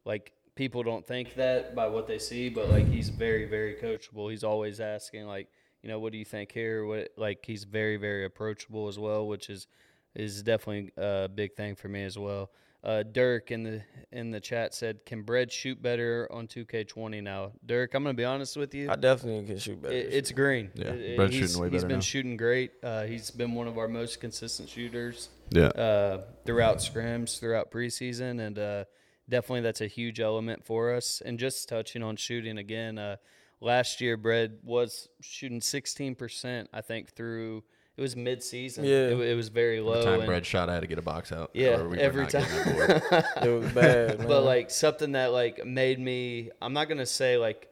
[0.04, 4.30] like people don't think that by what they see, but like he's very very coachable.
[4.30, 5.48] He's always asking like
[5.82, 6.84] you know what do you think here?
[6.84, 9.66] What like he's very very approachable as well, which is
[10.14, 12.50] is definitely a big thing for me as well.
[12.82, 17.52] Uh, Dirk in the in the chat said, "Can Bread shoot better on 2K20 now?"
[17.64, 18.90] Dirk, I'm gonna be honest with you.
[18.90, 19.94] I definitely can shoot better.
[19.94, 20.70] It, it's green.
[20.74, 22.02] Yeah, It- Brett's he's, shooting way He's better been now.
[22.02, 22.72] shooting great.
[22.82, 25.68] Uh, he's been one of our most consistent shooters Yeah.
[25.68, 28.84] uh, throughout scrims, throughout preseason, and uh,
[29.30, 31.22] definitely that's a huge element for us.
[31.24, 33.16] And just touching on shooting again, uh,
[33.62, 37.64] last year Bread was shooting 16%, I think, through
[37.96, 38.84] it was mid-season.
[38.84, 39.08] Yeah.
[39.08, 40.00] it, it was very low.
[40.00, 41.50] Every time Brad shot, I had to get a box out.
[41.54, 42.42] Yeah, we every time.
[42.42, 43.24] getting that board.
[43.46, 44.28] it was bad, man.
[44.28, 47.68] but like something that like made me i'm not gonna say like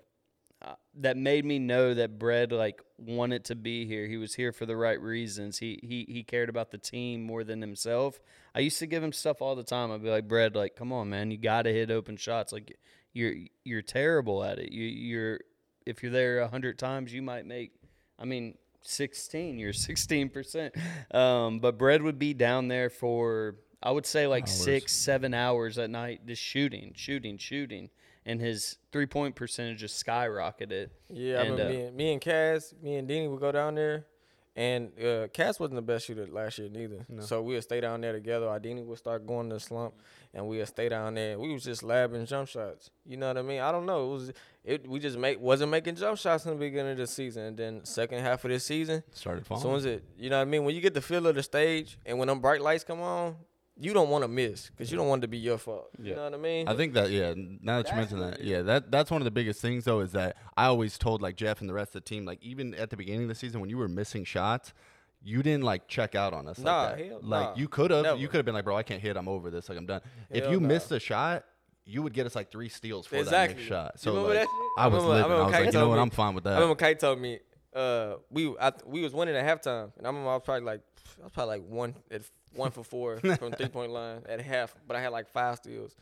[0.62, 4.52] uh, that made me know that bread like wanted to be here he was here
[4.52, 8.20] for the right reasons he he he cared about the team more than himself
[8.54, 10.92] i used to give him stuff all the time i'd be like bread like come
[10.92, 12.76] on man you gotta hit open shots like
[13.12, 15.40] you're you're terrible at it you you're
[15.84, 17.72] if you're there a hundred times you might make
[18.18, 24.06] i mean 16 you're 16% um, but bread would be down there for i would
[24.06, 27.90] say like six seven hours at night just shooting shooting shooting.
[28.24, 30.90] And his three point percentage just skyrocketed.
[31.10, 33.74] Yeah, I And, uh, me, and, me and Cass, me and Deanie would go down
[33.74, 34.06] there,
[34.54, 37.06] and uh, Cass wasn't the best shooter last year neither.
[37.20, 38.46] So we would stay down there together.
[38.46, 39.94] Deanie would start going to slump,
[40.34, 41.38] and we would stay down there.
[41.38, 42.90] We was just labbing jump shots.
[43.06, 43.60] You know what I mean?
[43.60, 44.04] I don't know.
[44.04, 44.32] It was
[44.64, 44.88] it.
[44.88, 47.84] We just make wasn't making jump shots in the beginning of the season, and then
[47.84, 49.62] second half of this season, Started as falling.
[49.62, 50.64] soon as it, you know what I mean?
[50.64, 53.36] When you get the feel of the stage, and when them bright lights come on.
[53.80, 55.88] You don't want to miss because you don't want it to be your fault.
[55.98, 56.16] You Yeah.
[56.16, 56.68] know what I mean?
[56.68, 57.32] I think that yeah.
[57.36, 60.12] Now that you mention that, yeah, that that's one of the biggest things though is
[60.12, 62.90] that I always told like Jeff and the rest of the team like even at
[62.90, 64.74] the beginning of the season when you were missing shots,
[65.22, 66.58] you didn't like check out on us.
[66.58, 67.06] Nah, like, that.
[67.06, 67.54] hell like nah.
[67.56, 69.16] you could have you could have been like, bro, I can't hit.
[69.16, 69.68] I'm over this.
[69.68, 70.02] Like I'm done.
[70.30, 70.68] if you nah.
[70.68, 71.44] missed a shot,
[71.84, 73.98] you would get us like three steals for that next shot.
[73.98, 74.48] So remember like?
[74.78, 75.18] I was remember- I living.
[75.18, 75.96] I, remember was Kite like, you know what?
[75.96, 76.52] me- I'm fine with that.
[76.52, 77.40] I remember Kite told me
[77.74, 80.80] uh, we I, we was winning at halftime, and I remember I was probably like
[81.20, 82.22] I was probably like one at
[82.54, 85.94] one for four from three point line at half, but I had like five steals,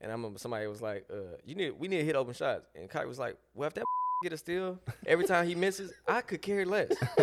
[0.00, 2.66] and I remember somebody was like, uh, "You need we need to hit open shots,"
[2.74, 3.84] and Kite was like, "Well, if that
[4.22, 6.92] get a steal every time he misses, I could care less."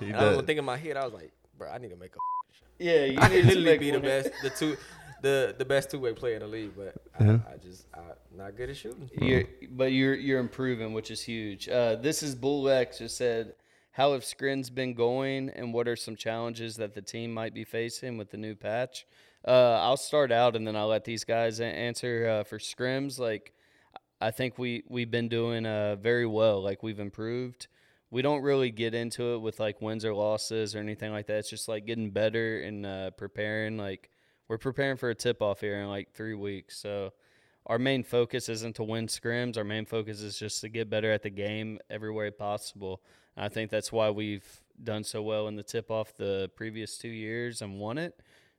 [0.00, 0.36] He And I does.
[0.36, 2.18] was thinking in my head, I was like, "Bro, I need to make a
[2.82, 4.76] yeah you I need to literally be the best, the two,
[5.22, 7.38] the the best two way player in the league, but Yeah.
[7.48, 8.00] I, I just I
[8.36, 11.68] not good at shooting." You're, but you're you're improving, which is huge.
[11.68, 13.54] Uh, this is Bull X just said,
[13.98, 17.64] "How have Scrims been going, and what are some challenges that the team might be
[17.64, 19.06] facing with the new patch?"
[19.46, 23.18] Uh, I'll start out, and then I'll let these guys answer uh, for scrims.
[23.18, 23.52] Like,
[24.20, 26.62] I think we we've been doing uh, very well.
[26.62, 27.66] Like we've improved.
[28.10, 31.38] We don't really get into it with like wins or losses or anything like that.
[31.38, 33.76] It's just like getting better and uh, preparing.
[33.78, 34.10] Like
[34.46, 36.78] we're preparing for a tip off here in like three weeks.
[36.78, 37.12] So
[37.68, 39.56] our main focus isn't to win scrims.
[39.56, 43.02] Our main focus is just to get better at the game every way possible.
[43.36, 44.46] And I think that's why we've
[44.82, 48.18] done so well in the tip off the previous two years and won it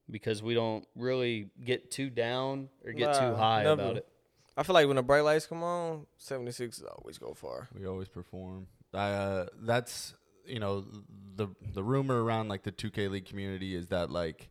[0.10, 3.82] because we don't really get too down or get too high never.
[3.82, 4.08] about it.
[4.56, 7.68] I feel like when the bright lights come on, 76 always go far.
[7.78, 8.68] We always perform.
[8.94, 10.14] Uh, that's
[10.46, 10.86] you know
[11.36, 14.50] the the rumor around like the 2K League community is that like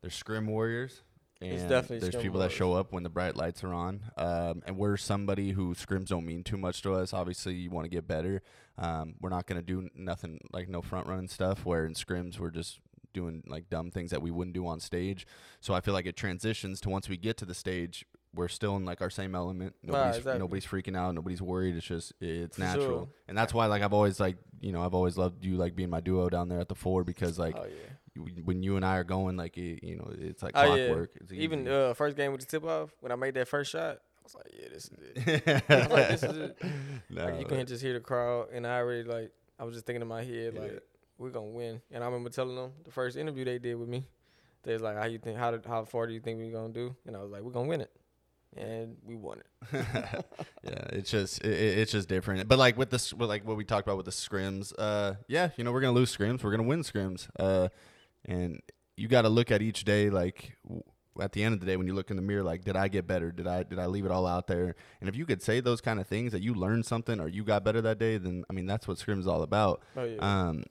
[0.00, 1.02] they're scrim warriors.
[1.40, 4.62] And It's definitely there's people that show up when the bright lights are on, um,
[4.66, 7.14] and we're somebody who scrims don't mean too much to us.
[7.14, 8.42] Obviously, you want to get better.
[8.76, 11.64] Um, we're not gonna do nothing like no front running stuff.
[11.64, 12.80] Where in scrims we're just
[13.12, 15.26] doing like dumb things that we wouldn't do on stage.
[15.60, 18.76] So I feel like it transitions to once we get to the stage, we're still
[18.76, 19.74] in like our same element.
[19.82, 20.38] Nobody's exactly.
[20.38, 21.14] nobody's freaking out.
[21.14, 21.76] Nobody's worried.
[21.76, 25.16] It's just it's natural, and that's why like I've always like you know I've always
[25.16, 27.74] loved you like being my duo down there at the four because like oh yeah.
[28.44, 30.86] When you and I are going like it, you know it's like Oh yeah.
[30.86, 31.10] clockwork.
[31.20, 33.98] It's Even uh, first game with the tip off, when I made that first shot,
[34.18, 35.64] I was like, yeah, this is it.
[35.90, 36.62] Like, this is it.
[37.10, 39.86] No, Like, you can just hear the crowd, and I already like I was just
[39.86, 40.60] thinking in my head Yeah.
[40.60, 40.82] like
[41.18, 41.80] we're gonna win.
[41.90, 44.06] And I remember telling them the first interview they did with me,
[44.62, 46.72] they was like, how you think how did, how far do you think we're gonna
[46.72, 46.94] do?
[47.06, 47.90] And I was like, we're gonna win it,
[48.56, 49.46] and we won it.
[50.62, 52.48] yeah, it's just it, it- it's just different.
[52.48, 55.50] But like with this, with like what we talked about with the scrims, uh, yeah,
[55.56, 57.68] you know we're gonna lose scrims, we're gonna win scrims, uh,
[58.24, 58.60] and
[58.96, 60.56] you got to look at each day like.
[61.20, 62.88] At the end of the day, when you look in the mirror, like, did I
[62.88, 63.30] get better?
[63.32, 64.76] Did I did I leave it all out there?
[65.00, 67.44] And if you could say those kind of things that you learned something or you
[67.44, 69.82] got better that day, then I mean that's what scrim is all about.
[69.96, 70.18] Oh yeah.
[70.20, 70.62] Um,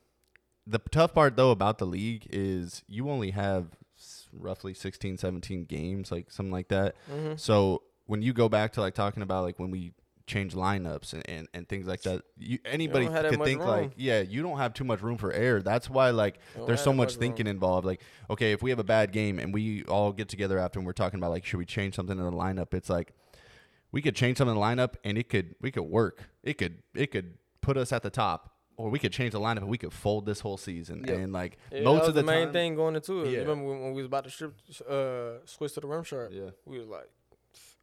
[0.66, 3.66] the tough part though about the league is you only have
[4.32, 6.96] roughly 16, 17 games, like something like that.
[7.10, 7.34] mm-hmm.
[7.36, 9.92] So when you go back to like talking about like when we
[10.30, 13.68] change lineups and, and, and things like that, you anybody that could think room.
[13.68, 15.60] like, yeah, you don't have too much room for error.
[15.60, 17.20] That's why like there's so much much room.
[17.20, 17.86] thinking involved.
[17.86, 20.86] Like, okay, if we have a bad game and we all get together after and
[20.86, 23.12] we're talking about like should we change something in the lineup, it's like
[23.92, 26.30] we could change something in the lineup and it could we could work.
[26.42, 29.58] It could it could put us at the top or we could change the lineup
[29.58, 31.04] and we could fold this whole season.
[31.06, 31.18] Yep.
[31.18, 33.30] And like Yeah, most of the, main time, thing going into it.
[33.30, 33.38] Yeah.
[33.40, 34.54] Remember when, when we was about to strip,
[34.88, 36.32] uh, switch to the rim shot?
[36.32, 36.50] Yeah.
[36.64, 37.10] We was like,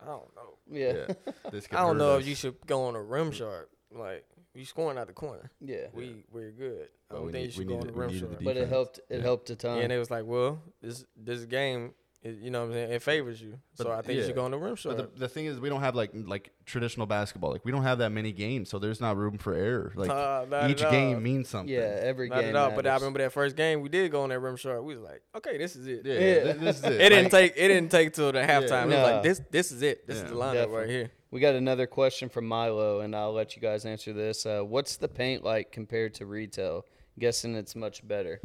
[0.01, 0.57] I don't know.
[0.69, 0.93] Yeah.
[1.09, 1.31] Yeah.
[1.51, 2.21] This I don't know us.
[2.21, 3.65] if you should go on a rim shot.
[3.91, 5.49] Like you scoring out the corner.
[5.61, 5.87] Yeah.
[5.93, 6.89] We we're good.
[7.09, 8.29] I But don't we think need- you should we go on needed- the rim needed
[8.31, 8.43] shot.
[8.43, 8.99] But it helped.
[9.09, 9.21] It Yeah.
[9.21, 9.79] helped a ton.
[9.79, 13.01] and it was like, well, this this game, is, you know, what I'm saying, it
[13.03, 13.59] favors you.
[13.75, 14.97] So I think you should go on the rim shot.
[14.97, 17.51] But the, the thing is, we don't have like like traditional basketball.
[17.51, 19.91] Like we don't have that many games, so there's not room for error.
[19.95, 21.73] Like Nah, not each game means something.
[21.73, 22.49] yeah, every Not game.
[22.49, 22.71] at all.
[22.71, 24.83] But I remember that first game we did go on that rim shot.
[24.83, 26.01] We was like, okay, this is it.
[26.05, 26.43] Yeah, Yeah.
[26.43, 27.01] th- this is it.
[27.01, 28.85] It didn't take it didn't take till the halftime.
[28.85, 30.07] It was like this this is it.
[30.07, 30.23] This Yeah.
[30.25, 31.11] is the lineup right here.
[31.29, 34.45] We got another question from Milo, and I'll let you guys answer this.
[34.45, 36.85] Uh, what's the paint like compared to retail?
[37.19, 38.39] guessing it's much better.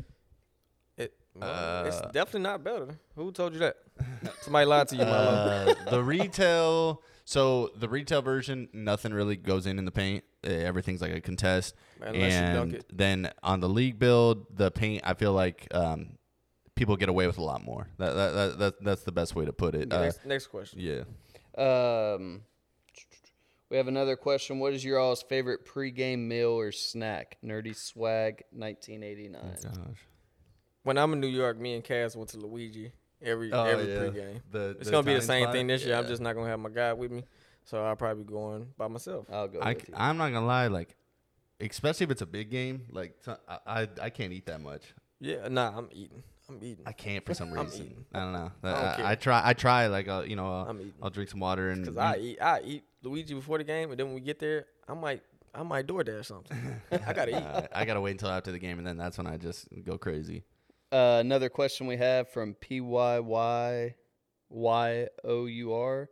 [1.34, 2.98] It, well, it's Uh, definitely not better.
[3.16, 3.76] Who told you that?
[4.42, 5.14] Somebody lied to you, Milo.
[5.14, 10.24] Uh, the retail, so the retail version, nothing really goes in in the paint.
[10.46, 11.74] Uh, Everything's like a contest.
[12.00, 12.84] Unless you dunk and it.
[12.92, 16.18] then on the league build, the paint, I feel like um,
[16.74, 17.86] people get away with a lot more.
[17.98, 19.92] That, that, that, that that's the best way to put it.
[19.92, 20.80] Uh, next, next question.
[20.80, 21.02] yeah.
[21.56, 22.42] Um,
[23.70, 24.58] we have another question.
[24.58, 27.38] What is your all's favorite pregame meal or snack?
[27.44, 29.40] Nerdy Swag, 1989.
[29.62, 29.98] Gosh.
[30.84, 33.98] When I'm in New York, me and Cass went to Luigi every Oh, every yeah.
[34.00, 34.40] pregame.
[34.50, 35.54] The, It's gonna be the same spot?
[35.54, 35.96] thing this year.
[35.96, 37.24] I'm just not gonna have my guy with me,
[37.64, 39.26] so I'll probably be going by myself.
[39.32, 39.94] I'll go I, with you.
[39.96, 40.96] am not gonna lie, like,
[41.60, 44.82] especially if it's a big game, like t- I, I I can't eat that much.
[45.20, 46.22] Yeah, nah, I'm eating.
[46.48, 46.82] I'm eating.
[46.84, 47.86] I can't for some I'm reason.
[47.86, 48.04] eating.
[48.12, 48.50] I don't know.
[48.64, 49.10] I don't I.
[49.12, 49.40] I try.
[49.44, 49.86] I try.
[49.86, 50.92] Like, uh, you know, uh, I'm eating.
[51.00, 54.00] I'll drink some water and Cause I eat, I eat Luigi before the game, and
[54.00, 55.22] then when we get there, I might,
[55.54, 56.58] I might DoorDash something.
[57.06, 57.34] I gotta eat.
[57.36, 59.96] Uh, I gotta wait until after the game, and then that's when I just go
[59.96, 60.42] crazy.
[60.92, 63.94] Uh, another question we have from P Y Y
[64.50, 66.10] Y O U R.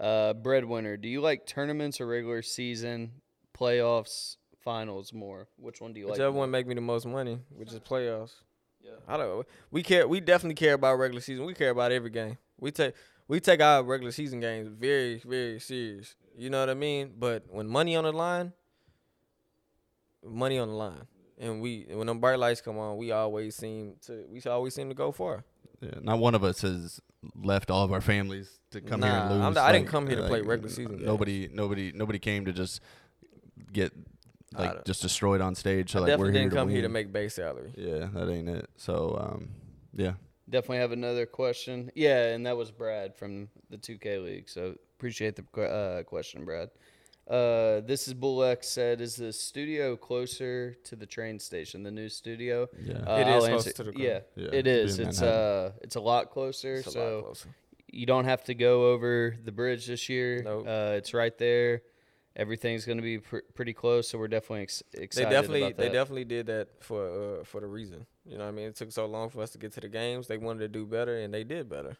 [0.00, 3.12] Uh, breadwinner, do you like tournaments or regular season,
[3.56, 5.48] playoffs, finals more?
[5.56, 6.14] Which one do you like?
[6.14, 8.34] Whichever one make me the most money, which is playoffs.
[8.82, 8.92] Yeah.
[9.08, 9.46] I don't.
[9.70, 10.06] We care.
[10.06, 11.44] We definitely care about regular season.
[11.46, 12.36] We care about every game.
[12.58, 12.94] We take
[13.28, 16.16] we take our regular season games very very serious.
[16.36, 17.14] You know what I mean?
[17.18, 18.52] But when money on the line,
[20.24, 21.06] money on the line,
[21.38, 24.88] and we when them bright lights come on, we always seem to we always seem
[24.88, 25.44] to go far.
[25.80, 27.00] Yeah, not one of us has
[27.34, 29.42] left all of our families to come here and lose.
[29.42, 31.06] I'm not- I didn't come here to play like, regular season games.
[31.06, 32.80] Nobody, nobody, nobody came to just
[33.72, 33.92] get
[34.56, 35.90] like just destroyed on stage.
[35.92, 37.72] So I like definitely we're here didn't to come here to make base salary.
[37.76, 38.70] Yeah, that ain't it.
[38.76, 39.50] So um,
[39.92, 40.14] yeah.
[40.48, 41.90] Definitely have another question.
[41.94, 44.48] Yeah, and that was Brad from the 2K League.
[44.48, 46.70] So appreciate the uh, question, Brad.
[47.28, 51.82] Uh, this is Bull X said, "Is the studio closer to the train station?
[51.82, 52.68] The new studio?
[52.80, 52.94] Yeah.
[52.98, 54.98] Uh, It I'll is answer- closer to the Yeah, Yeah, it is.
[55.00, 56.76] It's uh, it's a lot closer.
[56.76, 57.48] It's a so lot closer.
[57.90, 60.42] you don't have to go over the bridge this year.
[60.44, 60.66] Nope.
[60.68, 61.82] Uh, it's right there.
[62.36, 65.76] Everything's going to be pr- pretty close, so we're definitely ex- They excited definitely about
[65.78, 65.82] that.
[65.82, 68.06] they definitely did that for uh, for the reason.
[68.24, 68.66] You know what I mean?
[68.68, 70.28] It took so long for us to get to the games.
[70.28, 71.96] They wanted to do better and they did better.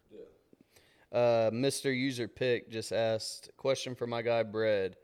[1.10, 1.96] Uh, Mr.
[1.96, 4.96] User Pick just asked question for my guy Bread.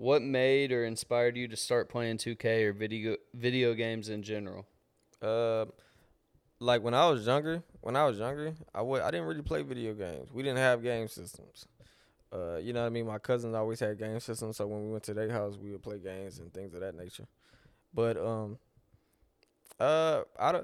[0.00, 4.66] What made or inspired you to start playing 2K or video video games in general?
[5.20, 5.66] Uh,
[6.58, 9.60] like when I was younger, when I was younger, I would I didn't really play
[9.60, 10.32] video games.
[10.32, 11.66] We didn't have game systems.
[12.32, 13.08] Uh, you know what I mean?
[13.08, 15.82] My cousins always had game systems, so when we went to their house, we would
[15.82, 17.26] play games and things of that nature.
[17.92, 18.56] But um,
[19.78, 20.62] uh, I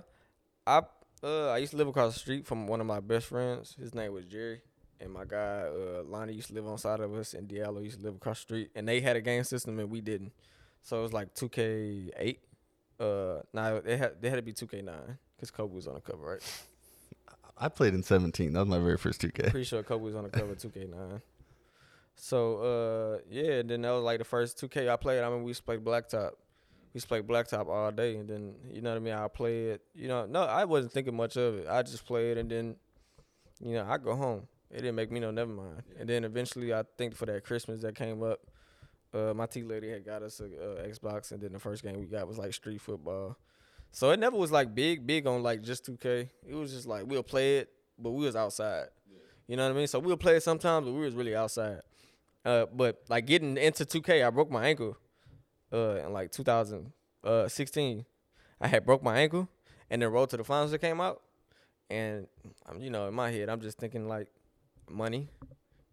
[0.66, 0.82] I
[1.22, 3.76] uh I used to live across the street from one of my best friends.
[3.78, 4.62] His name was Jerry.
[5.00, 7.98] And my guy, uh, Lonnie used to live on side of us, and Diallo used
[7.98, 8.70] to live across the street.
[8.74, 10.32] And they had a game system, and we didn't.
[10.82, 12.38] So it was like 2K8.
[12.98, 16.24] Uh, now they had they had to be 2K9 because Kobe was on the cover,
[16.24, 16.64] right?
[17.58, 18.52] I played in 17.
[18.52, 19.50] That was my very first 2K.
[19.50, 21.20] Pretty sure Kobe was on the cover of 2K9.
[22.14, 25.22] So uh, yeah, and then that was like the first 2K I played.
[25.22, 26.30] I mean, we used to play Blacktop.
[26.92, 29.14] We used to play Blacktop all day, and then you know what I mean.
[29.14, 29.82] I play it.
[29.94, 31.66] You know, no, I wasn't thinking much of it.
[31.68, 32.76] I just played, and then
[33.60, 34.48] you know I go home.
[34.70, 35.82] It didn't make me no never mind.
[35.98, 38.40] And then eventually, I think for that Christmas that came up,
[39.14, 41.98] uh, my T lady had got us a, uh Xbox, and then the first game
[41.98, 43.36] we got was like street football.
[43.92, 46.28] So it never was like big, big on like just 2K.
[46.46, 48.88] It was just like we'll play it, but we was outside.
[49.46, 49.86] You know what I mean?
[49.86, 51.80] So we'll play it sometimes, but we was really outside.
[52.44, 54.96] Uh, but like getting into 2K, I broke my ankle.
[55.72, 58.04] Uh, in like 2016,
[58.60, 59.48] I had broke my ankle,
[59.90, 61.22] and then road to the finals that came out,
[61.90, 62.26] and
[62.66, 64.28] um, you know in my head I'm just thinking like
[64.90, 65.28] money.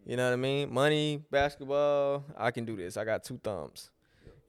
[0.05, 0.73] You know what I mean?
[0.73, 2.25] Money, basketball.
[2.37, 2.97] I can do this.
[2.97, 3.89] I got two thumbs.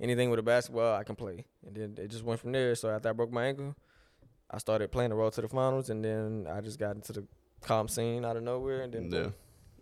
[0.01, 1.47] Anything with a basketball, I can play.
[1.65, 2.75] And then it just went from there.
[2.75, 3.77] So after I broke my ankle,
[4.51, 7.27] I started playing the road to the finals, and then I just got into the
[7.61, 9.31] comp scene out of nowhere, and then Yeah.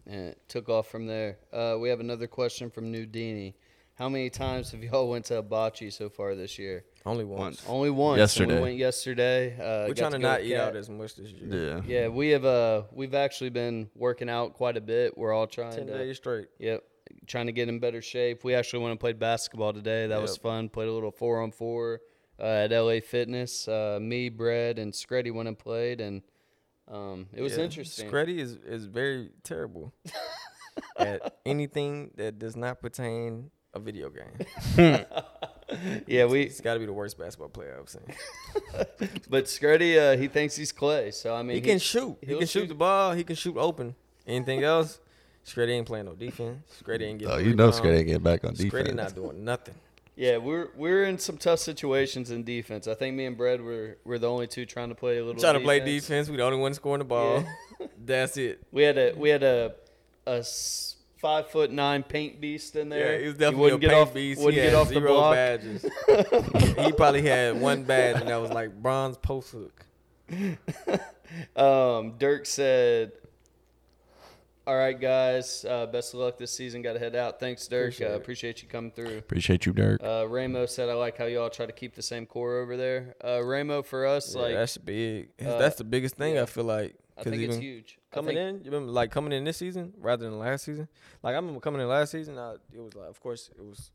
[0.04, 1.38] And it took off from there.
[1.52, 3.54] Uh, we have another question from Nudini.
[3.94, 6.84] How many times have y'all went to Hibachi so far this year?
[7.04, 7.64] Only once.
[7.68, 8.18] Only once.
[8.18, 8.54] Yesterday.
[8.56, 9.54] we went yesterday.
[9.58, 10.60] Uh, We're trying to go not with eat Kat.
[10.68, 11.82] out as much this year.
[11.86, 12.02] Yeah.
[12.02, 15.16] Yeah, we have uh we've actually been working out quite a bit.
[15.18, 16.48] We're all trying Ten to days straight.
[16.58, 16.84] Yep.
[17.26, 18.44] Trying to get in better shape.
[18.44, 20.06] We actually went and played basketball today.
[20.06, 20.68] That was fun.
[20.68, 22.00] Played a little four on four
[22.40, 23.66] uh, at LA Fitness.
[23.68, 26.22] Uh, me, Brad, and Screddy went and played, and
[26.88, 27.64] um, it was Yeah.
[27.64, 28.08] interesting.
[28.08, 29.92] Screddy is is very terrible
[30.96, 34.36] at anything that does not pertain a video game.
[36.06, 36.42] yeah, we.
[36.42, 38.02] It's got to be the worst basketball player I've seen.
[39.28, 41.10] But Screddy, uh, he thinks he's Clay.
[41.10, 42.16] So I mean, He can shoot.
[42.20, 43.12] He can shoot shoot- the ball.
[43.12, 43.94] He can shoot open.
[44.26, 45.00] Anything else?
[45.46, 46.58] Screddy ain't playing no defense.
[46.84, 47.34] Screddy ain't getting.
[47.34, 47.72] Oh, you know rebound.
[47.84, 48.72] Screddy ain't getting back on defense.
[48.72, 49.74] Screddy not doing nothing.
[50.14, 52.86] Yeah, we're we're in some tough situations in defense.
[52.86, 55.34] I think me and Brad were we're the only two trying to play a little.
[55.34, 55.40] Bit.
[55.40, 56.28] Trying to play defense.
[56.28, 57.44] We the only one scoring the ball.
[58.04, 58.62] That's it.
[58.70, 59.74] We had a we had a
[60.26, 63.12] a s- five foot nine paint beast in there.
[63.14, 64.40] Yeah, he was He definitely wouldn't a get paint off, beast.
[64.42, 65.34] Wouldn't he get had off the zero block.
[65.34, 65.86] badges.
[66.84, 69.86] he probably had one badge, and that was like bronze post hook.
[71.56, 73.12] Um, Dirk said,
[74.66, 76.82] "All right, guys, uh, best of luck this season.
[76.82, 77.40] Got to head out.
[77.40, 77.94] Thanks, Dirk.
[77.94, 80.02] Appreciate uh, appreciate you coming through." Appreciate you, Dirk.
[80.04, 83.14] Uh, Ramo said, "I like how y'all try to keep the same core over there."
[83.24, 85.30] Uh, Ramo, for us, Yeah, like that's big.
[85.42, 86.42] uh, that's the biggest thing yeah.
[86.42, 86.96] I feel like.
[87.16, 87.98] I 'cause think it's huge.
[88.10, 90.88] Coming in, you remember like coming in this season rather than last season.
[91.22, 93.90] Like I remember coming in last season, I, it was like, of course, it was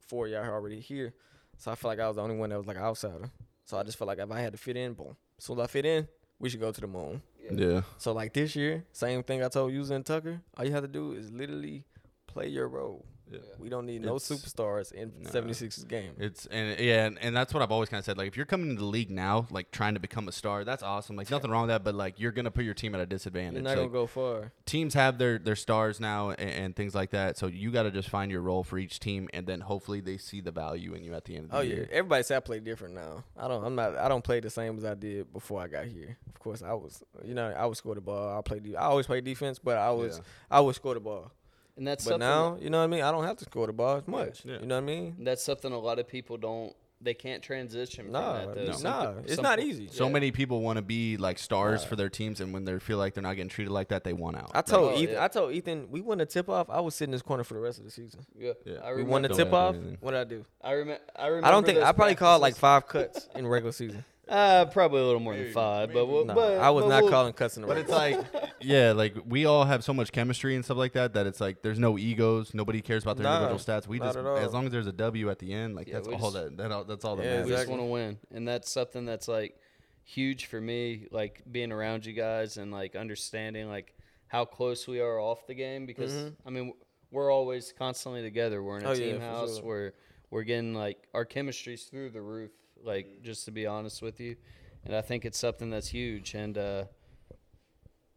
[0.00, 1.12] four y'all already here,
[1.58, 3.30] so I felt like I was the only one that was like an outsider.
[3.64, 5.16] So I just felt like if I had to fit in, boom.
[5.38, 6.08] As soon as I fit in,
[6.38, 7.22] we should go to the moon.
[7.50, 7.82] Yeah.
[7.98, 10.40] So like this year, same thing I told you and Tucker.
[10.56, 11.84] All you have to do is literally
[12.26, 13.04] play your role.
[13.34, 13.40] Yeah.
[13.58, 15.30] We don't need no It's- superstars in Nah.
[15.30, 16.12] 76ers game.
[16.18, 18.18] It's and yeah, and, and that's what I've always kind of said.
[18.18, 20.82] Like, if you're coming into the league now, like trying to become a star, that's
[20.82, 21.16] awesome.
[21.16, 21.84] Like, nothing wrong with that.
[21.84, 23.54] But like, you're gonna put your team at a disadvantage.
[23.54, 24.52] You're not Like, gonna go far.
[24.66, 27.36] teams have their their stars now and, and things like that.
[27.38, 30.16] So you got to just find your role for each team, and then hopefully they
[30.18, 31.88] see the value in you at the end of the Oh yeah, year.
[31.92, 33.24] everybody say I play different now.
[33.36, 33.64] I don't.
[33.64, 33.96] I'm not.
[33.96, 36.16] I don't play the same as I did before I got here.
[36.34, 37.02] Of course, I was.
[37.24, 38.38] You know, I would score the ball.
[38.38, 38.58] I play.
[38.58, 40.18] De- I always play defense, but I was.
[40.18, 40.24] Yeah.
[40.50, 41.30] I would score the ball.
[41.76, 43.02] And that's But something now, you know what I mean.
[43.02, 44.44] I don't have to score the ball as much.
[44.44, 44.58] Yeah.
[44.60, 45.16] You know what I mean?
[45.20, 46.74] that's something a lot of people don't.
[47.04, 48.04] They can't transition.
[48.04, 48.64] From Nah, that, though.
[48.66, 48.72] no.
[48.74, 49.12] Some nah.
[49.24, 49.88] It's some not easy.
[49.88, 50.12] So Yeah.
[50.12, 51.88] many people want to be like stars Nah.
[51.88, 54.12] for their teams, and when they feel like they're not getting treated like that, they
[54.12, 54.52] want out.
[54.54, 55.14] I told Oh, Ethan.
[55.16, 55.24] yeah.
[55.24, 56.70] I told Ethan we won the tip off.
[56.70, 58.20] I was sitting in this corner for the rest of the season.
[58.38, 58.76] Yeah, Yeah.
[58.84, 59.74] I We won the tip off.
[60.00, 60.44] What did I do?
[60.62, 61.02] I remember.
[61.16, 61.48] I remember.
[61.48, 64.04] I don't think I probably called like five cuts in regular season.
[64.32, 67.02] Uh, probably a little more than five, but we'll, No, but I was but not
[67.02, 68.18] we'll- calling cuts in the But it's like,
[68.62, 71.60] yeah, like we all have so much chemistry and stuff like that that it's like
[71.60, 72.54] there's no egos.
[72.54, 73.86] Nobody cares about their Nah, individual stats.
[73.86, 74.38] We not just, at all.
[74.38, 76.34] as long as there's a W at the end, like Yeah, that's we all just-
[76.34, 77.44] that, that all- that's all that Yeah, matters.
[77.46, 77.78] We just Exactly.
[77.78, 79.58] want to win, and that's something that's like
[80.04, 81.08] huge for me.
[81.10, 83.94] Like being around you guys and like understanding like
[84.28, 86.36] how close we are off the game because Mhm.
[86.46, 86.72] I mean
[87.10, 88.62] we're always constantly together.
[88.62, 89.56] We're in a Oh, yeah, team for house.
[89.58, 89.64] sure.
[89.66, 89.92] We're
[90.30, 92.52] we're getting like our chemistry's through the roof.
[92.82, 94.36] Like just to be honest with you,
[94.84, 96.34] and I think it's something that's huge.
[96.34, 96.84] And uh,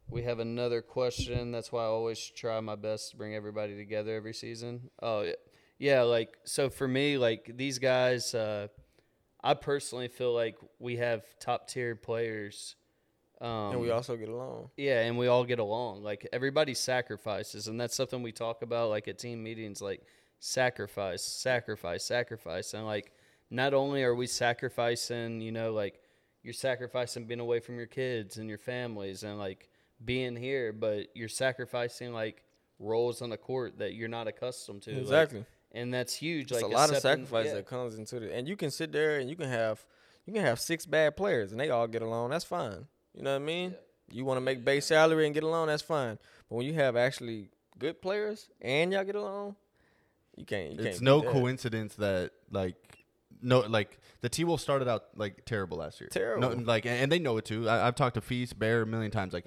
[0.10, 1.52] we have another question.
[1.52, 4.90] That's why I always try my best to bring everybody together every season.
[5.02, 5.34] Oh yeah,
[5.78, 6.02] yeah.
[6.02, 8.34] Like so for me, like these guys.
[8.34, 8.68] Uh,
[9.46, 12.76] I personally feel like we have top tier players.
[13.40, 14.72] Um, and we also get along.
[14.76, 16.02] yeah, and we all get along.
[16.02, 19.82] Like everybody sacrifices, and that's something we talk about like at team meetings.
[19.82, 20.02] Like
[20.40, 23.12] sacrifice, sacrifice, sacrifice, and like
[23.50, 26.00] not only are we sacrificing, you know, like
[26.44, 29.70] you're sacrificing being away from your kids and your families and like
[30.04, 32.44] being here, but you're sacrificing like
[32.80, 34.92] roles on the court that you're not accustomed to.
[34.92, 35.46] like, Exactly.
[35.72, 36.52] and that's huge.
[36.52, 37.56] It's like a lot of sacrifice yeah.
[37.56, 39.84] that comes into it, and you can sit there and you can have
[40.26, 42.32] you can have six bad players and they all get along.
[42.32, 42.88] That's fine.
[43.14, 43.76] You know what I mean?
[44.12, 45.68] You want to make base salary and get along.
[45.68, 46.18] That's fine.
[46.50, 49.56] But when you have actually good players and y'all get along,
[50.36, 50.74] you can't.
[50.74, 53.05] You it's can't no coincidence that like
[53.42, 56.10] no like the T Wolves started out like terrible last year.
[56.12, 56.56] Terrible.
[56.56, 57.70] No, like and they know it too.
[57.70, 59.34] I, I've talked to Feast Bear a million times.
[59.34, 59.46] Like,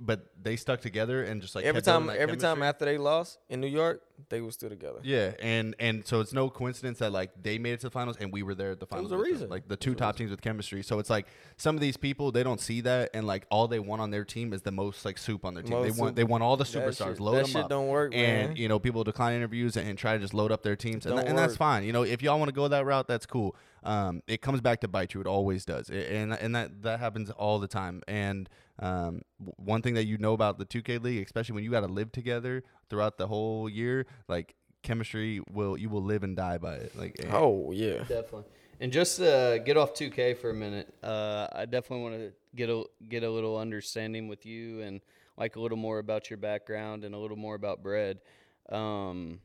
[0.00, 3.60] but they stuck together and just like every time, every time after they lost in
[3.60, 5.00] New York, they were still together.
[5.02, 8.16] Yeah, and and so it's no coincidence that like they made it to the finals
[8.20, 9.12] and we were there at the was finals.
[9.12, 9.32] a with them.
[9.32, 9.48] reason.
[9.50, 10.82] Like the two top teams with chemistry.
[10.82, 13.78] So it's like some of these people they don't see that and like all they
[13.80, 15.82] want on their team is the most like soup on their team.
[15.82, 16.16] they Most want soup.
[16.16, 17.08] they want all the superstars.
[17.14, 17.68] shit- load that them shit up.
[17.68, 18.56] don't work, and man.
[18.56, 21.16] you know people decline interviews and, and try to just load up their teams and,
[21.16, 21.84] Don't and that's fine.
[21.84, 23.56] You know if y'all want to go that route, that's cool.
[23.88, 25.20] Um, it comes back to bite you.
[25.22, 28.02] It always does, It- and and that that happens all the time.
[28.06, 28.48] And
[28.78, 31.80] um, w- one thing that you know about the 2K league, especially when you got
[31.80, 36.58] to live together throughout the whole year, like chemistry will you will live and die
[36.58, 36.92] by it.
[36.96, 37.98] Like eh, Oh yeah.
[38.08, 38.44] Definitely.
[38.80, 42.68] And just to get off 2K for a minute, uh, I definitely want to get
[42.68, 45.00] a get a little understanding with you and
[45.36, 48.20] like a little more about your background and a little more about bread.
[48.68, 49.40] Um,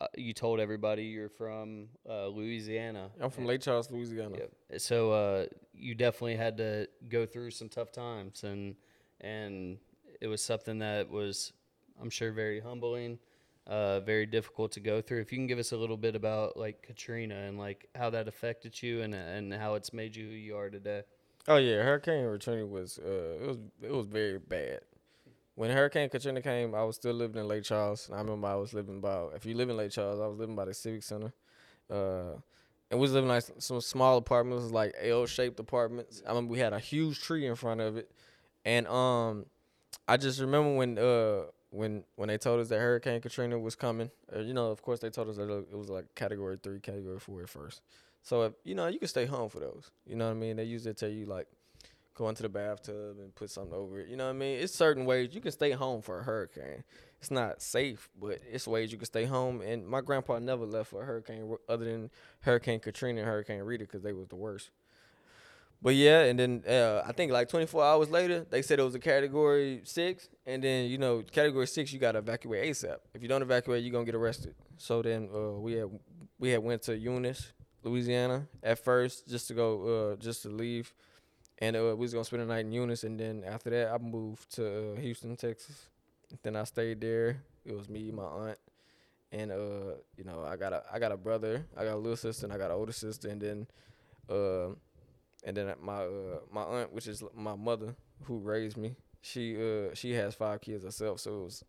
[0.00, 3.10] uh, you told everybody you're from uh, Louisiana.
[3.20, 4.36] I'm from Lake Charles, Louisiana.
[4.38, 4.80] Yep.
[4.80, 8.76] So uh, you definitely had to go through some tough times, and
[9.20, 9.78] and
[10.20, 11.52] it was something that was,
[12.00, 13.18] I'm sure, very humbling,
[13.66, 15.20] uh, very difficult to go through.
[15.20, 18.26] If you can give us a little bit about like Katrina and like how that
[18.26, 21.02] affected you and and how it's made you who you are today.
[21.48, 24.80] Oh yeah, Hurricane Katrina was uh it was it was very bad.
[25.54, 28.08] When Hurricane Katrina came, I was still living in Lake Charles.
[28.12, 30.56] I remember I was living by if you live in Lake Charles, I was living
[30.56, 31.32] by the Civic Center.
[31.90, 32.34] Uh
[32.90, 36.22] and we was living like some small apartments, like L shaped apartments.
[36.26, 38.10] I remember we had a huge tree in front of it.
[38.64, 39.46] And um
[40.08, 44.10] I just remember when uh when when they told us that Hurricane Katrina was coming,
[44.34, 47.18] uh, you know, of course they told us that it was like category three, category
[47.18, 47.82] four at first.
[48.22, 49.90] So if you know, you can stay home for those.
[50.06, 50.56] You know what I mean?
[50.56, 51.46] They usually tell you like
[52.14, 54.08] go into the bathtub and put something over it.
[54.08, 54.58] You know what I mean?
[54.58, 56.84] It's certain ways you can stay home for a hurricane.
[57.18, 59.60] It's not safe, but it's ways you can stay home.
[59.60, 63.84] And my grandpa never left for a hurricane other than Hurricane Katrina and Hurricane Rita
[63.84, 64.70] because they was the worst.
[65.82, 68.94] But yeah, and then uh, I think like 24 hours later, they said it was
[68.94, 72.98] a category six, and then you know category six, you got to evacuate ASAP.
[73.14, 74.54] If you don't evacuate, you're gonna get arrested.
[74.76, 75.88] So then uh, we had
[76.38, 77.52] we had went to Eunice,
[77.82, 80.92] Louisiana at first, just to go, uh, just to leave,
[81.60, 83.98] and uh, we was gonna spend the night in Eunice, and then after that, I
[83.98, 85.88] moved to uh, Houston, Texas.
[86.42, 87.42] Then I stayed there.
[87.64, 88.58] It was me, my aunt,
[89.32, 92.16] and uh, you know, I got a I got a brother, I got a little
[92.16, 93.66] sister, and I got an older sister, and then.
[94.28, 94.74] Uh,
[95.42, 99.94] and then my uh, my aunt, which is my mother who raised me, she uh
[99.94, 101.64] she has five kids herself, so it was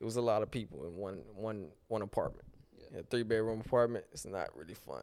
[0.00, 2.46] it was a lot of people in one one one apartment.
[2.92, 3.00] Yeah.
[3.00, 4.04] A three bedroom apartment.
[4.12, 5.02] It's not really fun.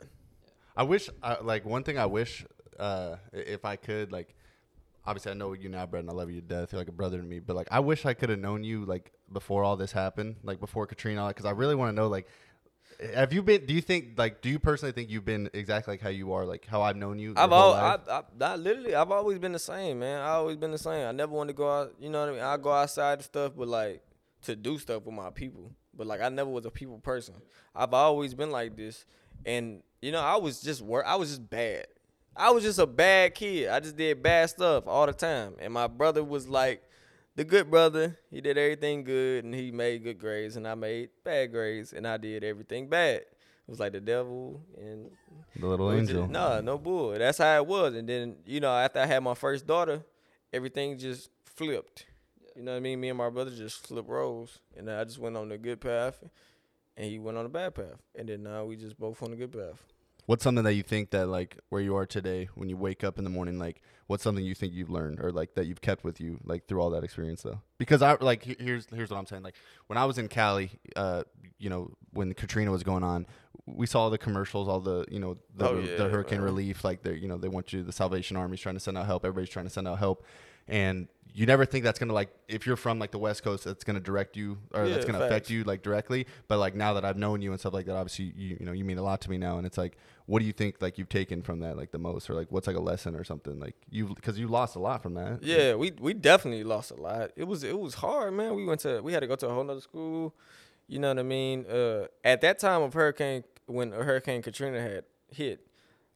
[0.78, 2.46] I wish, uh, like, one thing I wish,
[2.80, 4.36] uh, if I could, like,
[5.06, 6.72] obviously I know you now, Brett, and I love you to death.
[6.72, 8.86] You're like a brother to me, but like, I wish I could have known you
[8.86, 12.28] like before all this happened, like before Katrina, because I really want to know, like,
[13.14, 13.66] have you been?
[13.66, 14.42] Do you think like?
[14.42, 17.20] Do you personally think you've been exactly like how you are, like how I've known
[17.20, 17.34] you?
[17.36, 20.22] I've all, I, I, I, literally, I've always been the same, man.
[20.22, 21.06] I always been the same.
[21.06, 21.96] I never wanted to go out.
[22.00, 22.42] You know what I mean?
[22.42, 24.02] I go outside and stuff, but like
[24.44, 25.72] to do stuff with my people.
[25.94, 27.36] But like I never was a people person.
[27.76, 29.06] I've always been like this,
[29.46, 31.06] and you know I was just work.
[31.06, 31.88] I was just bad.
[32.36, 33.70] I was just a bad kid.
[33.70, 36.84] I just did bad stuff all the time, and my brother was like
[37.36, 41.10] the good brother, he did everything good and he made good grades and I made
[41.24, 43.18] bad grades and I did everything bad.
[43.18, 45.10] It was like the devil and
[45.56, 46.28] the little angel.
[46.28, 47.12] No, nah, no bull.
[47.12, 47.96] That's how it was.
[47.96, 50.04] And then, you know, after I had my first daughter,
[50.54, 52.06] everything just flipped.
[52.56, 53.02] You know what I mean?
[53.02, 54.60] Me and my brother just flipped roles.
[54.78, 56.24] And I just went on the good path
[56.96, 58.02] and he went on the bad path.
[58.14, 59.82] And then now we just both on the good path.
[60.26, 63.18] What's something that you think that like where you are today when you wake up
[63.18, 66.04] in the morning like what's something you think you've learned or like that you've kept
[66.04, 67.62] with you like through all that experience though?
[67.78, 69.56] Because I like here's here's what I'm saying like
[69.88, 71.24] when I was in Cali uh
[71.60, 73.28] you know when Katrina was going on
[73.66, 76.46] we saw all the commercials all the you know the, oh, yeah, the hurricane man.
[76.46, 79.06] relief like they you know they want you the Salvation Army's trying to send out
[79.06, 80.26] help everybody's trying to send out help
[80.68, 83.84] and you never think that's gonna like if you're from like the West Coast, that's
[83.84, 85.32] gonna direct you or yeah, that's gonna facts.
[85.32, 86.28] affect you like directly.
[86.48, 88.72] But like now that I've known you and stuff like that, obviously you you know
[88.72, 90.98] you mean a lot to me now, and it's like, what do you think like
[90.98, 93.60] you've taken from that like the most, or like what's like a lesson or something
[93.60, 95.44] like you because you lost a lot from that.
[95.44, 97.32] Yeah, we we definitely lost a lot.
[97.36, 98.56] It was it was hard, man.
[98.56, 100.34] We went to we had to go to a whole nother school.
[100.88, 101.66] You know what I mean?
[101.66, 105.68] Uh, at that time of hurricane when Hurricane Katrina had hit,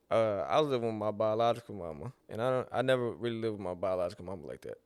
[0.09, 3.53] uh, I was living with my biological mama, and I don't, I never really lived
[3.53, 4.77] with my biological mama like that.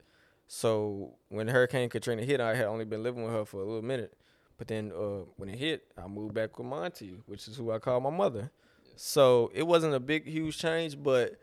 [0.48, 3.82] So when Hurricane Katrina hit, I had only been living with her for a little
[3.82, 4.14] minute.
[4.58, 7.72] But then uh, when it hit, I moved back with my auntie, which is who
[7.72, 8.52] I call my mother.
[8.96, 11.40] So it wasn't a big, huge change, but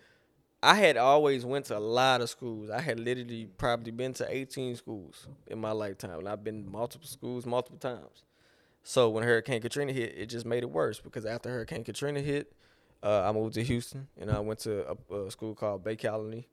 [0.62, 2.70] I had always went to a lot of schools.
[2.70, 7.09] I had literally probably been to 18 schools in my lifetime, and I've been multiple
[7.09, 8.24] schools multiple times.
[8.82, 12.53] So when Hurricane Katrina hit, it just made it worse because after Hurricane Katrina hit,
[13.03, 16.48] uh, I moved to Houston and I went to a, a school called Bay Colony,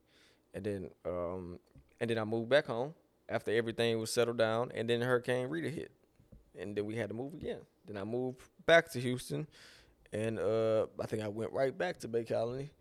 [0.53, 1.59] and then um,
[1.99, 2.93] and then I moved back home
[3.29, 5.91] after everything was settled down, and then Hurricane Rita hit,
[6.57, 7.59] and then we had to move again.
[7.85, 9.47] Then I moved back to Houston,
[10.13, 12.71] and uh, I think I went right back to Bay Colony,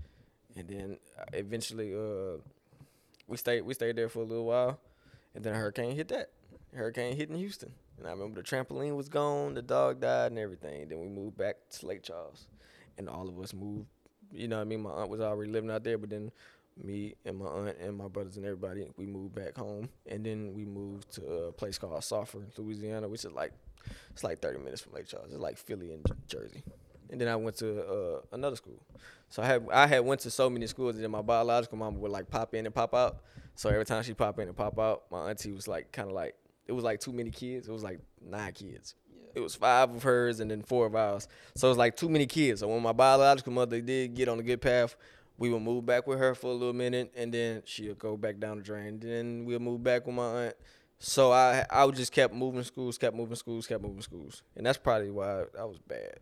[0.56, 0.98] and then
[1.32, 2.38] eventually uh,
[3.26, 4.78] we stayed we stayed there for a little while,
[5.34, 6.30] and then a hurricane hit that.
[6.74, 10.38] Hurricane hit in Houston, and I remember the trampoline was gone, the dog died, and
[10.38, 10.88] everything.
[10.88, 12.46] Then we moved back to Lake Charles,
[12.98, 13.86] and all of us moved.
[14.32, 16.32] You know, what I mean, my aunt was already living out there, but then
[16.82, 20.52] me and my aunt and my brothers and everybody, we moved back home, and then
[20.54, 23.52] we moved to a place called Sulphur, Louisiana, which is like
[24.10, 25.32] it's like 30 minutes from Lake Charles.
[25.32, 26.62] It's like Philly and Jersey.
[27.10, 28.82] And then I went to uh, another school.
[29.28, 32.10] So I had I had went to so many schools that my biological mom would
[32.10, 33.18] like pop in and pop out.
[33.54, 36.14] So every time she pop in and pop out, my auntie was like kind of
[36.14, 36.34] like
[36.66, 37.68] it was like too many kids.
[37.68, 38.94] It was like nine kids.
[39.34, 41.28] it was five of hers and then four of ours.
[41.54, 42.60] So it was like too many kids.
[42.60, 44.96] So when my biological mother did get on a good path,
[45.38, 48.38] we would move back with her for a little minute, and then she'll go back
[48.38, 48.98] down the drain.
[49.00, 50.56] Then we'll move back with my aunt.
[50.98, 54.78] So I I just kept moving schools, kept moving schools, kept moving schools, and that's
[54.78, 56.20] probably why I was bad.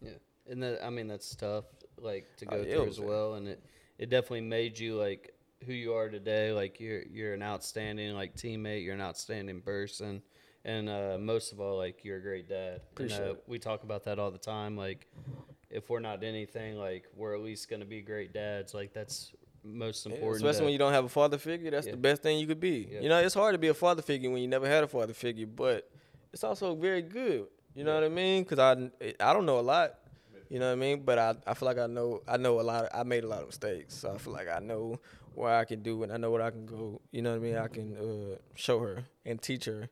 [0.00, 0.10] Yeah,
[0.48, 1.64] and that I mean that's tough,
[2.00, 3.60] like to Oh, go it through as well, and it
[3.98, 5.34] it definitely made you like
[5.66, 6.52] who you are today.
[6.52, 10.22] Like you're you're an outstanding like teammate, you're an outstanding person,
[10.64, 12.82] and uh, most of all, like you're a great dad.
[12.92, 13.40] Appreciate and, uh.
[13.48, 14.76] We talk about that all the time.
[14.76, 15.08] Like
[15.74, 18.72] if we're not anything, like we're at least gonna be great dads.
[18.74, 20.36] Like that's most Yeah, important.
[20.36, 21.92] especially to- when you don't have a father figure, that's Yeah.
[21.92, 22.88] the best thing you could be.
[22.90, 23.00] Yeah.
[23.00, 25.12] You know, it's hard to be a father figure when you never had a father
[25.14, 25.90] figure, but
[26.32, 27.46] it's also very good.
[27.74, 28.44] You know what I mean?
[28.44, 28.72] Because I
[29.20, 29.98] I don't know a lot.
[30.50, 31.02] You know what I mean?
[31.02, 32.84] But I, I feel like I know I know a lot.
[32.84, 35.00] Of, I made a lot of mistakes, so I feel like I know
[35.34, 37.00] where I can do and I know what I can go.
[37.10, 37.56] You know what I mean?
[37.56, 39.86] I can uh, show her and teach her, Yeah.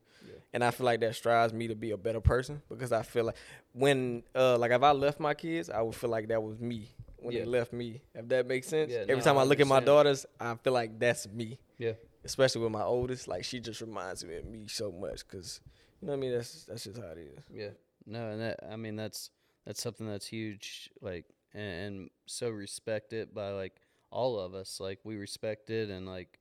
[0.52, 3.24] And I feel like that strives me to be a better person because I feel
[3.26, 3.36] like
[3.72, 6.88] when uh, like if I left my kids, I would feel like that was me
[7.18, 7.40] when Yeah.
[7.40, 8.00] they left me.
[8.14, 8.92] If that makes sense.
[8.92, 11.58] Yeah, Every no, time I look at my daughters, I feel like that's me.
[11.78, 11.92] yeah.
[12.24, 15.60] Especially with my oldest, like she just reminds me of me so much because
[16.00, 16.32] you know what I mean.
[16.32, 17.44] That's that's just how it is.
[17.52, 17.70] Yeah.
[18.06, 19.30] No, and that I mean that's
[19.66, 21.24] that's something that's huge, like
[21.54, 21.62] and,
[21.96, 23.74] and so respected by like
[24.10, 24.78] all of us.
[24.80, 26.38] Like we respect it and like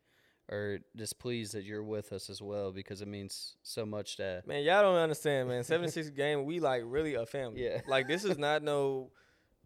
[0.51, 4.43] are just pleased that you're with us as well because it means so much to
[4.45, 5.63] Man, y'all don't understand, man.
[5.63, 7.63] 76 game, we like really a family.
[7.63, 7.81] Yeah.
[7.87, 9.11] Like this is not no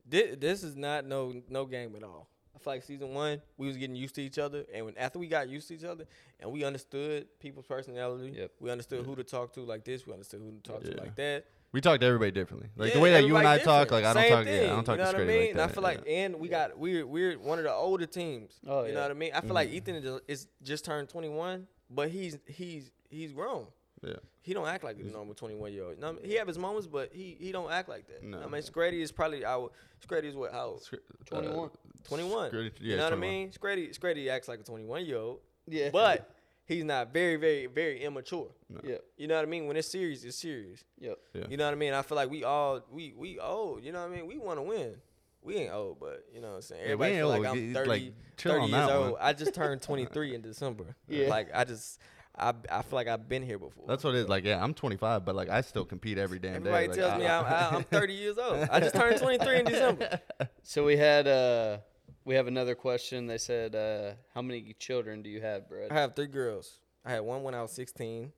[0.08, 2.30] this, this is not no no game at all.
[2.56, 5.20] I feel like season one, we was getting used to each other, and when after
[5.20, 6.06] we got used to each other,
[6.40, 8.52] and we understood people's personality, Yep.
[8.62, 11.16] we understood who to talk to like this, we understood who to talk to like
[11.16, 11.46] that.
[11.76, 12.70] We talk to everybody differently.
[12.78, 14.04] Like the way that you and I everybody talk, different.
[14.06, 14.46] like I don't Same talk.
[14.46, 15.40] Yeah, I don't talk you know to what I mean?
[15.42, 15.70] like And that.
[15.70, 16.14] I feel like, yeah.
[16.14, 18.54] and we got we're we're one of the older teams.
[18.66, 19.32] Oh, you know what I mean?
[19.36, 19.78] I feel like mm-hmm.
[19.78, 23.68] Ethan is, is just turned 21, but he's he's he's grown.
[24.02, 24.14] yeah.
[24.42, 26.00] He don't act like a normal 21 year old.
[26.00, 28.24] No, he have his moments, but he he don't act like that.
[28.24, 28.38] No.
[28.42, 29.70] I mean, Scrady is probably our
[30.08, 30.84] Scrady is what how old?
[30.84, 31.72] Scr- uh, 21.
[32.06, 32.52] 21.
[32.52, 33.50] Scrady- yeah, you know what I mean?
[33.50, 35.90] Scrady Scrady acts like a 21 year old, Yeah.
[35.92, 36.35] but
[36.66, 38.50] he's not very very very immature.
[38.84, 39.04] Yep.
[39.18, 39.68] You know what I mean?
[39.68, 40.84] When it's serious, it's serious.
[41.00, 41.18] Yep.
[41.34, 41.44] Yeah.
[41.50, 41.94] You know what I mean?
[41.94, 43.84] I feel like we all we we old.
[43.84, 44.28] You know what I mean?
[44.28, 44.96] We want to win.
[45.42, 46.82] We ain't old, but you know what I'm saying.
[46.82, 47.58] Yeah, we Everybody ain't feel like old.
[47.58, 49.12] I'm 30, like, 30 on years old.
[49.12, 49.22] one.
[49.22, 50.96] I just turned 23 in December.
[51.08, 51.28] Yeah.
[51.30, 52.00] Like I just
[52.36, 53.86] I I feel like I've been here before.
[53.88, 54.28] That's what it is.
[54.28, 56.70] Like, yeah, I'm 25, but like I still compete every damn day.
[56.72, 58.68] Everybody tells I- me I'm, I'm 30 years old.
[58.72, 60.20] I just turned 23 in December.
[60.64, 61.78] So we had uh
[62.26, 63.28] we have another question.
[63.28, 65.92] They said, uh, how many children do you have, Brett?
[65.92, 66.80] I have three girls.
[67.06, 68.32] I had one when I was 16,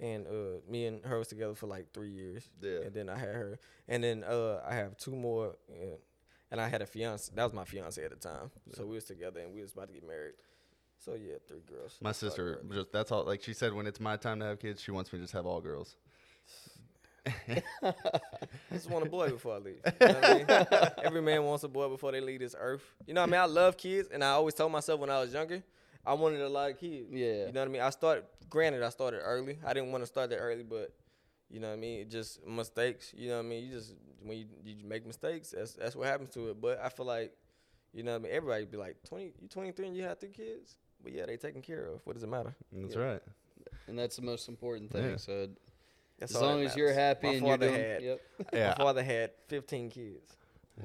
[0.00, 0.30] and uh,
[0.68, 2.48] me and her was together for like three years.
[2.60, 2.80] Yeah.
[2.86, 3.58] And then I had her,
[3.88, 5.96] and then uh, I have two more, uh,
[6.50, 7.30] and I had a fiance.
[7.34, 8.50] That was my fiance at the time.
[8.74, 10.34] So we was together, and we was about to get married.
[10.98, 11.98] So yeah, three girls.
[12.00, 13.24] My That's all I sister, just that's all.
[13.24, 15.34] Like she said, when it's my time to have kids, she wants me to just
[15.34, 15.96] have all girls.
[17.82, 17.92] I
[18.72, 19.80] just want a boy before I leave.
[20.00, 20.90] You know what I mean?
[21.04, 22.82] Every man wants a boy before they leave this earth.
[23.06, 23.40] You know what I mean?
[23.40, 25.62] I love kids, and I always told myself when I was younger,
[26.04, 27.08] I wanted a lot of kids.
[27.10, 27.46] Yeah.
[27.46, 27.82] You know what I mean?
[27.82, 28.24] I started.
[28.48, 29.58] Granted, I started early.
[29.66, 30.92] I didn't want to start that early, but
[31.50, 32.00] you know what I mean.
[32.00, 33.12] It just mistakes.
[33.16, 33.64] You know what I mean?
[33.64, 36.60] You just when you, you make mistakes, that's that's what happens to it.
[36.60, 37.32] But I feel like,
[37.92, 38.32] you know what I mean.
[38.32, 40.76] Everybody be like, twenty, you twenty three and you have three kids.
[41.02, 42.00] But yeah, they taken care of.
[42.04, 42.54] What does it matter?
[42.72, 43.00] That's Yeah.
[43.02, 43.22] right.
[43.88, 45.10] And that's the most important thing.
[45.10, 45.16] Yeah.
[45.16, 45.48] So
[46.18, 48.20] That's as long as you're happy My and you're father doing, had, yep.
[48.52, 48.74] Yeah.
[48.78, 50.36] my father had fifteen kids.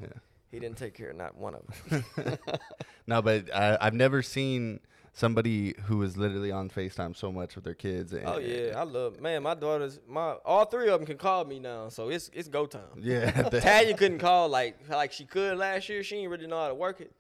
[0.01, 0.07] yeah.
[0.51, 2.37] He didn't take care of not one of them.
[3.07, 4.79] No, but I, I've never seen
[5.13, 8.11] somebody who is literally on Facetime so much with their kids.
[8.13, 9.43] and- Oh yeah, I love man.
[9.43, 12.65] My daughters, my all three of them can call me now, so it's it's go
[12.65, 12.81] time.
[12.99, 13.31] yeah.
[13.49, 16.03] that- Talia couldn't call like like she could last year.
[16.03, 17.11] She didn't really know how to work it.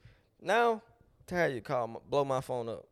[0.41, 0.81] Now
[1.27, 2.85] Talia call blow my phone up.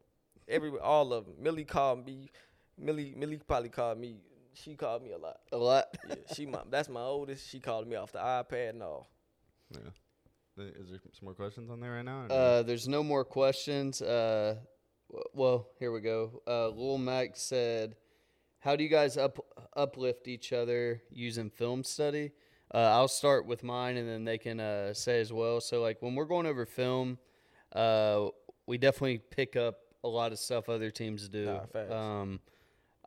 [0.47, 1.35] Every all of them.
[1.41, 2.29] Millie called me.
[2.77, 4.15] Millie Millie probably called me.
[4.63, 5.39] She called me a lot.
[5.51, 5.85] A lot.
[6.07, 7.49] Yeah, she my that's my oldest.
[7.49, 9.09] She called me off the iPad and all.
[9.71, 9.79] yeah.
[10.57, 12.25] Is there some more questions on there right now?
[12.29, 14.01] Uh, there's no more questions.
[14.01, 14.55] Uh,
[15.33, 16.41] well, here we go.
[16.45, 17.95] Uh, Lil Mac said,
[18.59, 19.39] "How do you guys up
[19.75, 22.31] uplift each other using film study?"
[22.73, 25.61] Uh, I'll start with mine, and then they can uh, say as well.
[25.61, 27.17] So, like when we're going over film,
[27.73, 28.27] uh,
[28.67, 31.45] we definitely pick up a lot of stuff other teams do.
[31.45, 31.91] Nah, facts.
[31.91, 32.39] um,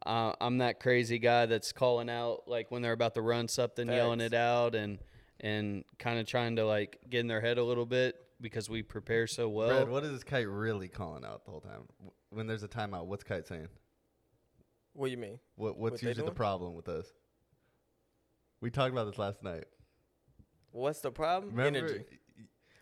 [0.06, 3.88] uh, I'm that crazy guy that's calling out like when they're about to run something,
[3.88, 4.98] yelling it out, and
[5.40, 8.82] and kind of trying to like get in their head a little bit because we
[8.82, 9.68] prepare so well.
[9.68, 11.82] Brad, what is this Kite really calling out the whole time?
[12.30, 13.68] When there's a timeout, what's Kite saying?
[14.94, 15.38] What do you mean?
[15.56, 17.06] What What's What usually the problem with us?
[18.60, 19.64] We talked about this last night.
[20.70, 21.54] What's the problem?
[21.54, 21.78] Remember?
[21.78, 22.04] Energy.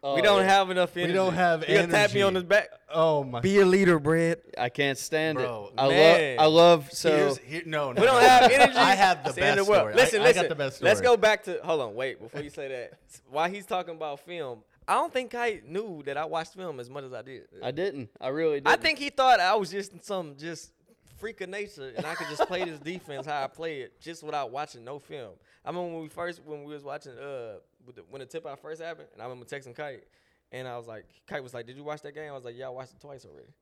[0.03, 0.49] Oh, we don't yeah.
[0.49, 1.13] have enough energy.
[1.13, 2.71] We don't have He gonna tap me on the back.
[2.93, 3.41] Oh my.
[3.41, 4.39] Be a leader, Brad.
[4.57, 5.75] I can't stand Bro, it.
[5.79, 5.91] I love.
[5.91, 6.41] man.
[6.41, 6.93] I love.
[6.93, 8.79] So here, no, no, We don't have energy.
[8.79, 9.95] I have the best the story.
[9.95, 10.39] Listen, I, listen.
[10.39, 10.89] I got the best story.
[10.89, 11.61] Let's go back to.
[11.63, 12.19] Hold on, wait.
[12.19, 12.99] Before you say that,
[13.29, 16.89] while he's talking about film, I don't think I knew that I watched film as
[16.89, 17.43] much as I did.
[17.63, 18.09] I didn't.
[18.19, 18.69] I really didn't.
[18.69, 20.73] I think he thought I was just some just
[21.19, 24.23] freak of nature, and I could just play this defense how I play it, just
[24.23, 25.33] without watching no film.
[25.65, 27.59] I remember when we first when we was watching uh
[27.91, 30.05] with the, when the tip out first happened, and I remember texting Kite,
[30.53, 32.57] and I was like, Kite was like, "Did you watch that game?" I was like,
[32.57, 33.53] "Yeah, I watched it twice already."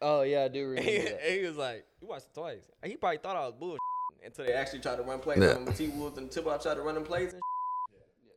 [0.00, 1.24] Oh yeah, I do remember he, that.
[1.24, 3.78] and he was like, "You watched it twice." And he probably thought I was bullshit
[4.24, 5.38] until they actually tried to run plays.
[5.40, 5.54] Yeah.
[5.58, 7.32] When T Wolves and tip out tried to run them plays.
[7.32, 7.42] And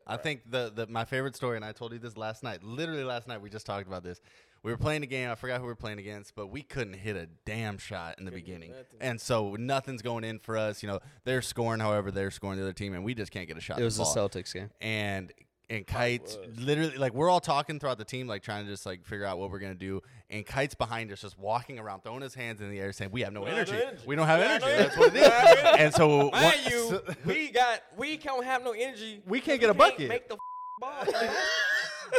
[0.07, 2.63] I think the, the my favorite story, and I told you this last night.
[2.63, 4.19] Literally last night, we just talked about this.
[4.63, 5.29] We were playing a game.
[5.29, 8.25] I forgot who we were playing against, but we couldn't hit a damn shot in
[8.25, 10.83] the beginning, and so nothing's going in for us.
[10.83, 13.57] You know, they're scoring, however, they're scoring the other team, and we just can't get
[13.57, 13.79] a shot.
[13.79, 14.29] It was the the ball.
[14.29, 14.69] Celtics game.
[14.81, 15.31] and
[15.69, 19.05] and kites literally like we're all talking throughout the team like trying to just like
[19.05, 22.33] figure out what we're gonna do and kites behind us just walking around throwing his
[22.35, 23.81] hands in the air saying we have no We don't have energy.
[23.81, 24.03] no energy.
[24.05, 25.21] we don't have We energy no that's what it energy.
[25.21, 25.83] We don't have is energy.
[25.85, 29.21] and so Mind what- you, so- we got we can't have no energy.
[29.25, 30.09] We can't because get a we bucket.
[30.09, 30.35] Make the
[30.81, 30.91] ball.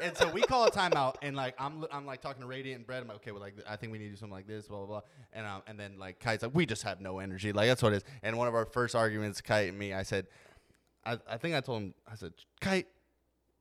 [0.02, 2.86] And so we call a timeout, and like I'm, I'm like talking to Radiant and
[2.86, 3.02] Brett.
[3.02, 4.78] I'm like, okay, well, like I think we need to do something like this, blah
[4.78, 5.00] blah blah.
[5.32, 7.52] And um, and then like Kite's like, we just have no energy.
[7.52, 8.04] Like that's what it is.
[8.22, 10.26] And one of our first arguments, Kite and me, I said,
[11.04, 12.86] I, I think I told him, I said, Kite,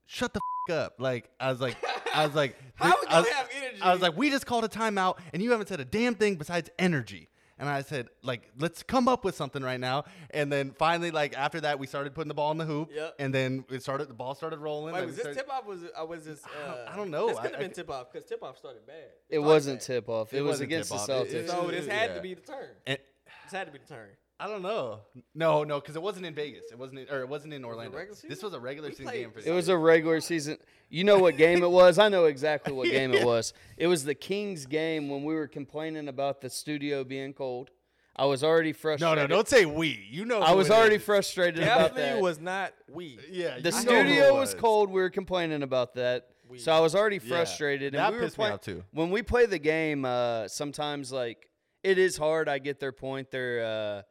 [0.05, 0.95] shut the f- up.
[0.99, 1.77] Like I was like,
[2.13, 3.81] I was like, I was- have energy?
[3.81, 6.35] I was like, we just called a timeout, and you haven't said a damn thing
[6.35, 7.29] besides energy.
[7.61, 10.05] And I said, like, let's come up with something right now.
[10.31, 12.89] And then finally, like after that, we started putting the ball in the hoop.
[12.91, 13.15] Yep.
[13.19, 14.09] And then it started.
[14.09, 14.95] The ball started rolling.
[14.95, 15.65] Wait, was we this started- tip off?
[15.67, 16.41] Was it, uh, was this?
[16.43, 17.27] I Uh, don't- I don't know.
[17.27, 18.95] This could have been tip off because tip off started bad.
[19.29, 19.85] It started wasn't bad.
[19.85, 20.33] tip off.
[20.33, 21.27] It, It was against the tip-off.
[21.27, 21.33] It- Celtics.
[21.43, 22.15] it- So this had yeah.
[22.15, 22.69] to be the turn.
[22.87, 22.99] And-
[23.43, 24.09] This had to be the turn.
[24.43, 25.01] I don't know.
[25.35, 26.63] No, no, because it wasn't in Vegas.
[26.71, 27.95] It wasn't, in, or it wasn't in Orlando.
[27.95, 29.39] regular This was a regular We season played- game for.
[29.47, 30.57] It was a regular season.
[30.89, 31.99] You know what game it was?
[31.99, 33.53] I know exactly what game it was.
[33.77, 37.69] It was the Kings game when we were complaining about the studio being cold.
[38.15, 39.15] I was already frustrated.
[39.15, 40.05] no, no, don't say we.
[40.09, 41.03] You know, I was already is.
[41.03, 42.21] frustrated about Definitely that.
[42.21, 43.19] was not we.
[43.29, 44.89] Yeah, the you know who it studio was cold.
[44.89, 46.27] We were complaining about that.
[46.49, 47.29] We- So I was already Yeah.
[47.29, 47.93] frustrated.
[47.93, 48.83] That and we were pissed me play- off, too.
[48.91, 51.49] When we play the game, uh, sometimes like
[51.83, 52.49] it is hard.
[52.49, 53.31] I get their point.
[53.31, 54.01] They're uh,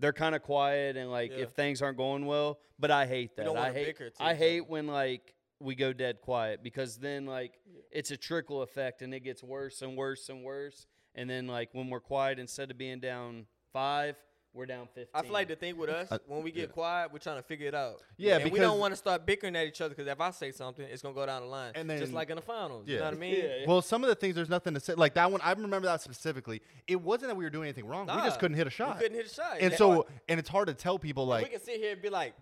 [0.00, 1.44] they're kind of quiet and like Yeah.
[1.44, 2.58] if things aren't going well.
[2.78, 3.48] But I hate that.
[3.48, 3.86] I hate.
[3.86, 7.58] bicker to I hate when like we go dead quiet because then like
[7.92, 10.86] it's a trickle effect and it gets worse and worse and worse.
[11.14, 14.16] And then like when we're quiet, instead of being down five,
[14.52, 15.06] we're down fifteen.
[15.14, 16.72] I feel like the thing with us, when we get yeah.
[16.74, 18.02] quiet, we're trying to figure it out.
[18.16, 20.50] Yeah, and we don't want to start bickering at each other because if I say
[20.50, 21.72] something, it's gonna go down the line.
[21.74, 23.08] And then, just like in the finals, you know Yeah.
[23.08, 23.34] what I mean?
[23.36, 23.64] Yeah.
[23.66, 24.94] Well, some of the things there's nothing to say.
[24.94, 26.62] Like that one, I remember that specifically.
[26.86, 28.06] It wasn't that we were doing anything wrong.
[28.06, 28.98] we just couldn't hit a We shot.
[28.98, 29.56] couldn't hit a shot.
[29.60, 29.76] and Yeah.
[29.78, 32.34] so, and it's hard to tell people like we can sit here and be like,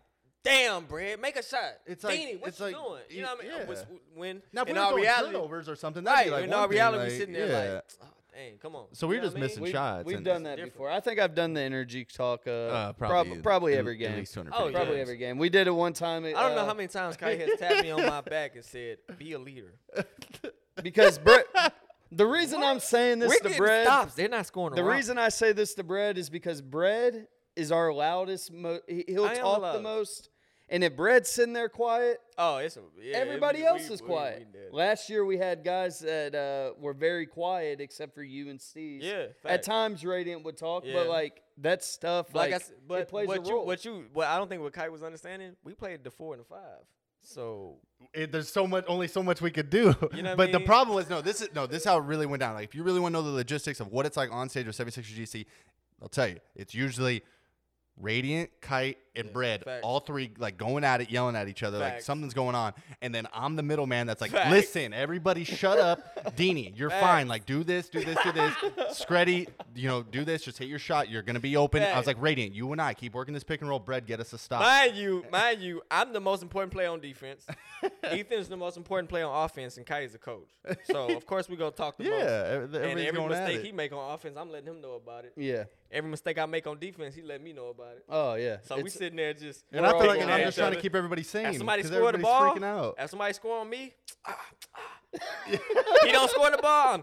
[0.45, 3.03] "Damn, Brad, make a shot." It's like- Deanie, what it's you like- doing?
[3.11, 3.77] You know what I mean?
[3.77, 3.85] yeah.
[4.15, 6.25] When now if in we were our throwing reality, turnovers or something, that'd right?
[6.27, 7.75] be like in one our thing, reality, we like, sitting there yeah.
[7.75, 8.07] like, oh,
[8.39, 9.47] "Dang, come on." So we're know just I mean?
[9.49, 10.05] missing We've, shots.
[10.07, 10.73] we've and done that different.
[10.75, 10.91] before.
[10.91, 12.43] I think I've done the energy talk.
[12.47, 14.19] Uh, Uh, prob- probably, probably at- every at game.
[14.19, 14.71] least 200 Oh.
[14.71, 15.03] Probably yeah.
[15.03, 15.39] every game.
[15.39, 16.25] We did it one time.
[16.25, 18.65] I don't know uh, how many times Kite has tapped me on my back and
[18.65, 19.75] said, "Be a leader."
[20.83, 21.47] because Brett.
[22.11, 24.15] The reason I'm saying this We're to getting Brad, stops.
[24.15, 24.75] They're not scoring.
[24.75, 28.51] the reason I say this to Brad is because Brad is our loudest.
[28.51, 29.83] Mo- he- he'll I talk the loudest.
[29.83, 30.29] most,
[30.71, 34.01] and if Brad's sitting there quiet, Oh, it's a, yeah, everybody we- else we- is
[34.01, 34.47] quiet.
[34.53, 34.73] we did.
[34.73, 39.03] Last year we had guys that uh, were very quiet, except for you and Steez.
[39.03, 40.95] Yeah, At times, Radiant would talk, Yeah.
[40.95, 43.67] but like that stuff, like, like, I said, but it plays what a you, role.
[43.67, 45.57] what you, what I don't think what Kite was understanding.
[45.65, 46.85] We played the four and the five,
[47.23, 47.79] so
[48.15, 49.95] it, there's so much, only so much we could do.
[50.15, 51.21] You know what I but the problem was no.
[51.21, 51.67] This is no.
[51.67, 52.55] This is how it really went down.
[52.55, 54.67] Like if you really want to know the logistics of what it's like on stage
[54.67, 55.47] with 76 GC,
[56.01, 56.39] I'll tell you.
[56.55, 57.25] It's usually
[58.01, 59.81] Radiant, Kite, and Yeah, Bread, facts.
[59.85, 62.73] all three like going at it, yelling at each other, like something's going on.
[63.03, 64.51] And then I'm the middleman that's like, Facts.
[64.51, 66.01] listen, everybody, shut up,
[66.37, 67.03] Deanie, you're Facts.
[67.03, 67.29] fine.
[67.29, 68.55] Like do this, do this, do this.
[69.05, 70.43] Screddy, you know, do this.
[70.43, 71.09] Just hit your shot.
[71.09, 71.83] You're gonna be open.
[71.83, 73.79] I was like, Radiant, you and I keep working this pick and roll.
[73.79, 74.61] Bread, get us a stop.
[74.63, 77.47] mind you, mind you, I'm the most important player on defense.
[78.03, 80.49] Ethan's the most important player on offense, and Kite is the coach.
[80.85, 82.11] So of course we're gonna talk the yeah,
[82.61, 82.75] most.
[82.75, 85.33] And every mistake he make on offense, I'm letting him know about it.
[85.37, 85.65] yeah.
[85.91, 88.05] Every mistake I make on defense, he let me know about it.
[88.11, 88.59] Oh yeah.
[88.63, 89.65] So we It's- sitting there just.
[89.73, 91.47] And I feel like I'm just each trying to keep everybody sane.
[91.47, 92.95] If somebody 'cause score the everybody's ball, freaking out.
[92.99, 93.95] if somebody score on me,
[96.05, 97.03] he don't score the ball.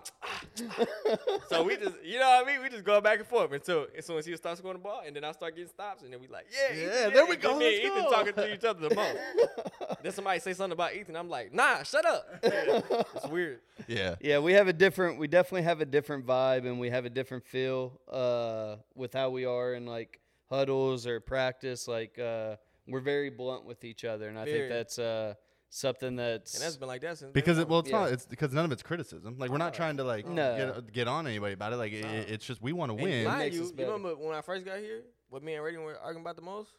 [1.50, 2.62] So we just, you know what I mean?
[2.62, 5.02] We just go back and forth until as soon as he starts scoring the ball,
[5.06, 7.36] and then I start getting stops, and then we like, yeah, Yeah, Ethan, there we
[7.36, 8.12] go, Me and Ethan go.
[8.12, 9.18] talking to each other the most.
[10.04, 12.28] then somebody say something about Ethan, I'm like, nah, shut up.
[12.44, 13.60] It's weird.
[13.88, 14.16] Yeah.
[14.22, 15.18] Yeah, we have a different.
[15.20, 19.30] We definitely have a different vibe, and we have a different feel uh, with how
[19.32, 20.20] we are and like
[20.50, 21.88] huddles or practice.
[21.88, 22.56] Like uh,
[22.88, 24.60] we're very blunt with each other, and I Very.
[24.60, 25.34] think that's uh,
[25.70, 27.86] something that's, and that's been like that since because day it, well, one.
[27.86, 28.00] it's Yeah.
[28.00, 28.12] not.
[28.12, 29.36] It's because none of it's criticism.
[29.38, 30.74] Like we're not trying to like No.
[30.76, 31.78] get, get on anybody about it.
[31.78, 33.26] Like it, it's just we want to And win.
[33.26, 33.92] mind Makes you, us you better.
[33.94, 36.72] remember when I first got here, what me and Raiden were arguing about the most?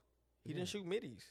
[0.45, 1.25] He didn't shoot middies.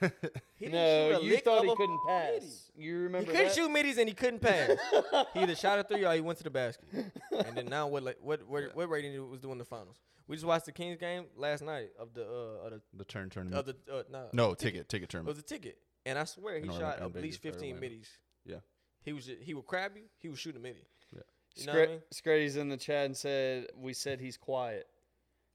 [0.58, 2.40] He didn't no, shoot a you thought he couldn't middy.
[2.40, 2.70] pass.
[2.76, 3.54] You remember He couldn't that?
[3.54, 4.70] shoot middies and he couldn't pass.
[5.34, 6.84] he either shot a three or he went to the basket.
[7.46, 8.02] and then now what?
[8.02, 8.46] Like, what?
[8.48, 9.96] What, what Raiden was doing the finals?
[10.28, 13.24] We just watched the Kings game last night of the uh of the the turn
[13.26, 13.66] of tournament.
[13.86, 15.36] the uh, no no ticket ticket It tournament.
[15.36, 17.80] was a ticket, and I swear he In shot at least 15 Orlando.
[17.80, 18.08] middies.
[18.44, 18.56] Yeah.
[19.04, 20.04] He was he would crab you.
[20.18, 20.84] He was shooting a middy.
[21.14, 21.20] Yeah.
[21.54, 22.02] You know what I mean?
[22.10, 24.86] Screddy's in the chat and said we said he's quiet.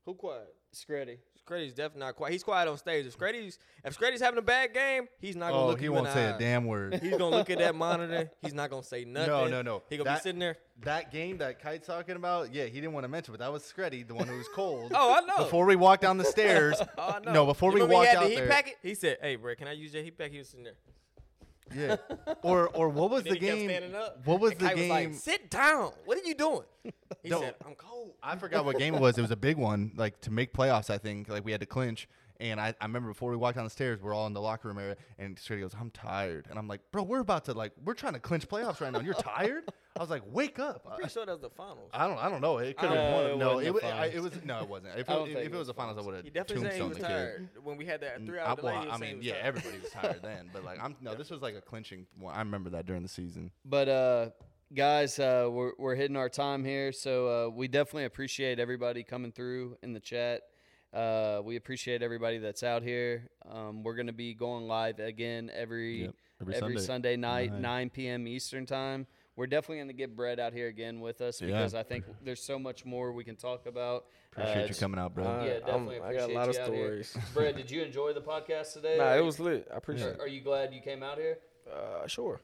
[0.06, 0.54] Who quiet?
[0.74, 1.18] Screddy.
[1.46, 2.32] Screddy's definitely not quiet.
[2.32, 3.06] He's quiet on stage.
[3.06, 5.66] If Screddy's if Screddy's having a bad game, he's not gonna look.
[5.66, 7.00] Oh, look he won't say the a damn word.
[7.02, 8.30] He's gonna look at that monitor.
[8.42, 9.28] He's not gonna say nothing.
[9.30, 9.62] no, no.
[9.62, 9.84] No.
[9.90, 10.58] He gonna That- be sitting there.
[10.84, 13.62] That game that Kite's talking about, yeah, he didn't want to mention, but that was
[13.64, 14.92] Screddy, the one who was cold.
[14.96, 15.44] Oh, I know.
[15.44, 16.82] Before we walked down the stairs.
[16.98, 17.34] Oh, I know.
[17.34, 18.48] No, before You we walked out the heat there.
[18.48, 18.78] packet.
[18.82, 20.74] He said, "Hey, bro, can I use your heat pack?" He was sitting there.
[21.76, 21.96] Yeah.
[22.42, 23.70] Or or what was the game?
[23.96, 24.26] up.
[24.26, 24.90] What was And the Kite game?
[24.90, 25.92] like, "Sit down.
[26.06, 26.64] What are you doing?"
[27.24, 27.42] He No.
[27.42, 29.18] said, "I'm cold." I forgot what game it was.
[29.18, 30.90] It was a big one, like to make playoffs.
[30.90, 32.08] I think like we had to clinch.
[32.42, 34.68] And I, I remember before we walked down the stairs, we're all in the locker
[34.68, 37.72] room area, and Screddy goes, "I'm tired," and I'm like, "Bro, we're about to like,
[37.86, 38.98] we're trying to clinch playoffs right now.
[38.98, 39.64] and You're tired?"
[39.96, 41.92] I was like, "Wake up!" I, Pretty sure that was the finals.
[41.94, 42.58] I don't, I don't know.
[42.58, 43.40] It could have it won.
[43.40, 44.94] No, wasn't it, was, I, it was no, it wasn't.
[44.98, 46.64] If, it, think if it it was was the finals, I would have He definitely
[46.70, 47.08] said he was the kid.
[47.08, 48.74] tired when we had that three I, hour delay.
[48.74, 49.46] well, he I mean, yeah, tired.
[49.46, 52.08] everybody was tired then, but like, I'm no, this was like a clinching.
[52.18, 52.34] One.
[52.34, 53.52] I remember that during the season.
[53.66, 54.30] But uh,
[54.74, 59.32] guys, uh, we're we're hitting our time here, so uh, we definitely appreciate everybody coming
[59.32, 60.42] through in the chat.
[60.94, 63.30] Uh, we appreciate everybody that's out here.
[63.50, 66.86] Um, we're gonna be going live again every Yep, every every, Sunday.
[66.86, 67.62] Sunday, night, Night.
[67.62, 68.28] 9 p.m.
[68.28, 69.08] Eastern time.
[69.38, 71.48] We're definitely gonna get Brett out here again with us Yeah.
[71.48, 74.06] because I think there's so much more we can talk about.
[74.34, 75.24] Appreciate Uh, you coming out, bro.
[75.24, 77.04] Uh, Yeah, I'm- definitely I got a appreciate lot of you out here.
[77.04, 77.18] stories.
[77.34, 78.98] Brett, did you enjoy the podcast today?
[78.98, 79.68] Nah, it was lit.
[79.74, 81.40] I appreciate Are, are you glad you came out here?
[81.72, 82.42] Uh, sure.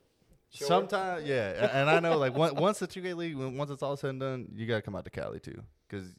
[0.49, 0.67] Sure.
[0.67, 4.11] Sometimes, yeah, and I know like once once the 2K league, once it's all said
[4.11, 6.13] and done, you gotta come out to Cali too, because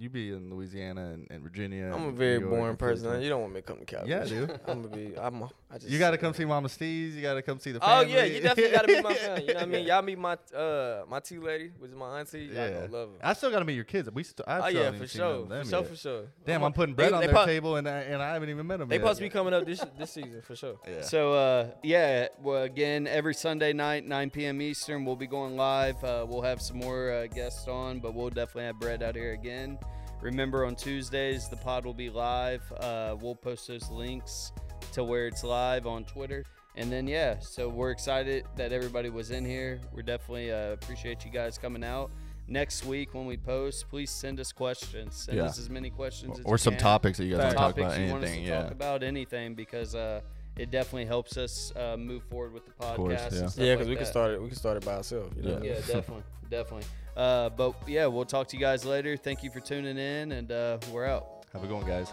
[0.00, 1.92] you be in Louisiana and, and Virginia.
[1.94, 3.20] I'm a very New boring person.
[3.20, 4.08] You don't want me to come to Cali.
[4.08, 4.50] Yeah, dude.
[4.66, 5.12] I'm gonna be.
[5.18, 5.42] I'm.
[5.42, 5.90] A, I just.
[5.90, 7.16] You gotta come see Mama Steez's.
[7.16, 9.42] You gotta come see the Oh yeah, you definitely gotta meet my family.
[9.42, 9.86] You know what I mean?
[9.86, 12.40] Y'all meet my uh my tea lady, which is my auntie.
[12.46, 13.16] Y'all Yeah, gonna love her.
[13.26, 14.10] I still gotta meet your kids.
[14.10, 15.88] We still, I Oh yeah, for even seen none sure, for sure, yet.
[15.90, 16.22] for sure.
[16.46, 18.48] Damn, I'm putting bread they- on they their prob- table and I, and I haven't
[18.48, 18.88] even met them.
[18.88, 19.02] They yet.
[19.02, 20.76] supposed to be coming up this this season for sure.
[20.88, 21.02] Yeah.
[21.02, 24.62] So uh, yeah, well, again, every Sunday night, 9 p.m.
[24.62, 26.02] Eastern, we'll be going live.
[26.02, 29.32] Uh, we'll have some more uh, guests on, but we'll definitely have Brett out here
[29.34, 29.78] again.
[30.20, 32.62] Remember, on Tuesdays, the pod will be live.
[32.78, 34.52] Uh, we'll post those links
[34.92, 36.44] to where it's live on Twitter.
[36.76, 39.80] And then yeah, so we're excited that everybody was in here.
[39.92, 42.10] We're definitely uh, appreciate you guys coming out.
[42.48, 45.14] Next week when we post, please send us questions.
[45.16, 45.44] Send Yeah.
[45.44, 47.82] us as many questions as or you some can topics that you guys want to
[47.82, 48.00] talk about.
[48.00, 48.62] you want us Anything, yeah.
[48.62, 50.20] talk about anything because uh,
[50.56, 52.96] it definitely helps us uh, move forward with the podcast.
[52.96, 53.46] course, and yeah.
[53.46, 54.42] stuff Yeah, like because we can start it.
[54.42, 55.36] We can start it by ourselves.
[55.36, 55.60] You know?
[55.62, 55.70] Yeah.
[55.70, 56.86] Yeah, definitely, definitely.
[57.16, 59.16] Uh, but yeah, we'll talk to you guys later.
[59.16, 61.44] Thank you for tuning in, and uh, we're out.
[61.52, 62.12] Have a good one, guys.